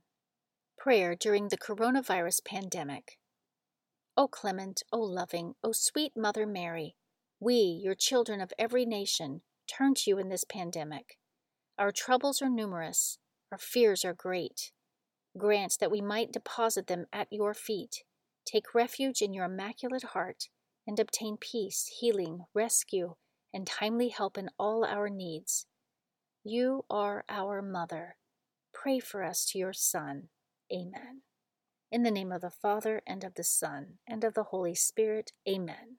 Prayer 0.77 1.15
during 1.15 1.49
the 1.49 1.57
coronavirus 1.57 2.43
pandemic. 2.45 3.19
O 4.17 4.27
clement, 4.27 4.83
O 4.91 4.99
loving, 4.99 5.53
O 5.63 5.71
sweet 5.71 6.13
Mother 6.15 6.45
Mary, 6.45 6.95
we, 7.41 7.81
your 7.83 7.95
children 7.95 8.39
of 8.39 8.53
every 8.59 8.85
nation, 8.85 9.41
turn 9.67 9.95
to 9.95 10.11
you 10.11 10.19
in 10.19 10.29
this 10.29 10.45
pandemic. 10.45 11.17
Our 11.77 11.91
troubles 11.91 12.39
are 12.39 12.49
numerous, 12.49 13.17
our 13.51 13.57
fears 13.57 14.05
are 14.05 14.13
great. 14.13 14.71
Grant 15.35 15.77
that 15.79 15.89
we 15.91 16.01
might 16.01 16.31
deposit 16.31 16.85
them 16.85 17.07
at 17.11 17.27
your 17.31 17.55
feet, 17.55 18.03
take 18.45 18.75
refuge 18.75 19.23
in 19.23 19.33
your 19.33 19.45
immaculate 19.45 20.03
heart, 20.13 20.49
and 20.85 20.99
obtain 20.99 21.37
peace, 21.39 21.91
healing, 21.99 22.41
rescue, 22.53 23.15
and 23.51 23.65
timely 23.65 24.09
help 24.09 24.37
in 24.37 24.49
all 24.59 24.85
our 24.85 25.09
needs. 25.09 25.65
You 26.43 26.85
are 26.91 27.25
our 27.27 27.61
Mother. 27.63 28.17
pray 28.71 28.99
for 28.99 29.23
us 29.23 29.45
to 29.45 29.57
your 29.57 29.73
Son. 29.73 30.29
Amen. 30.71 31.21
In 31.91 32.03
the 32.03 32.11
name 32.11 32.31
of 32.31 32.41
the 32.41 32.51
Father, 32.51 33.01
and 33.07 33.23
of 33.23 33.33
the 33.33 33.43
Son, 33.43 33.97
and 34.07 34.23
of 34.23 34.35
the 34.35 34.43
Holy 34.43 34.75
Spirit. 34.75 35.31
Amen. 35.49 35.97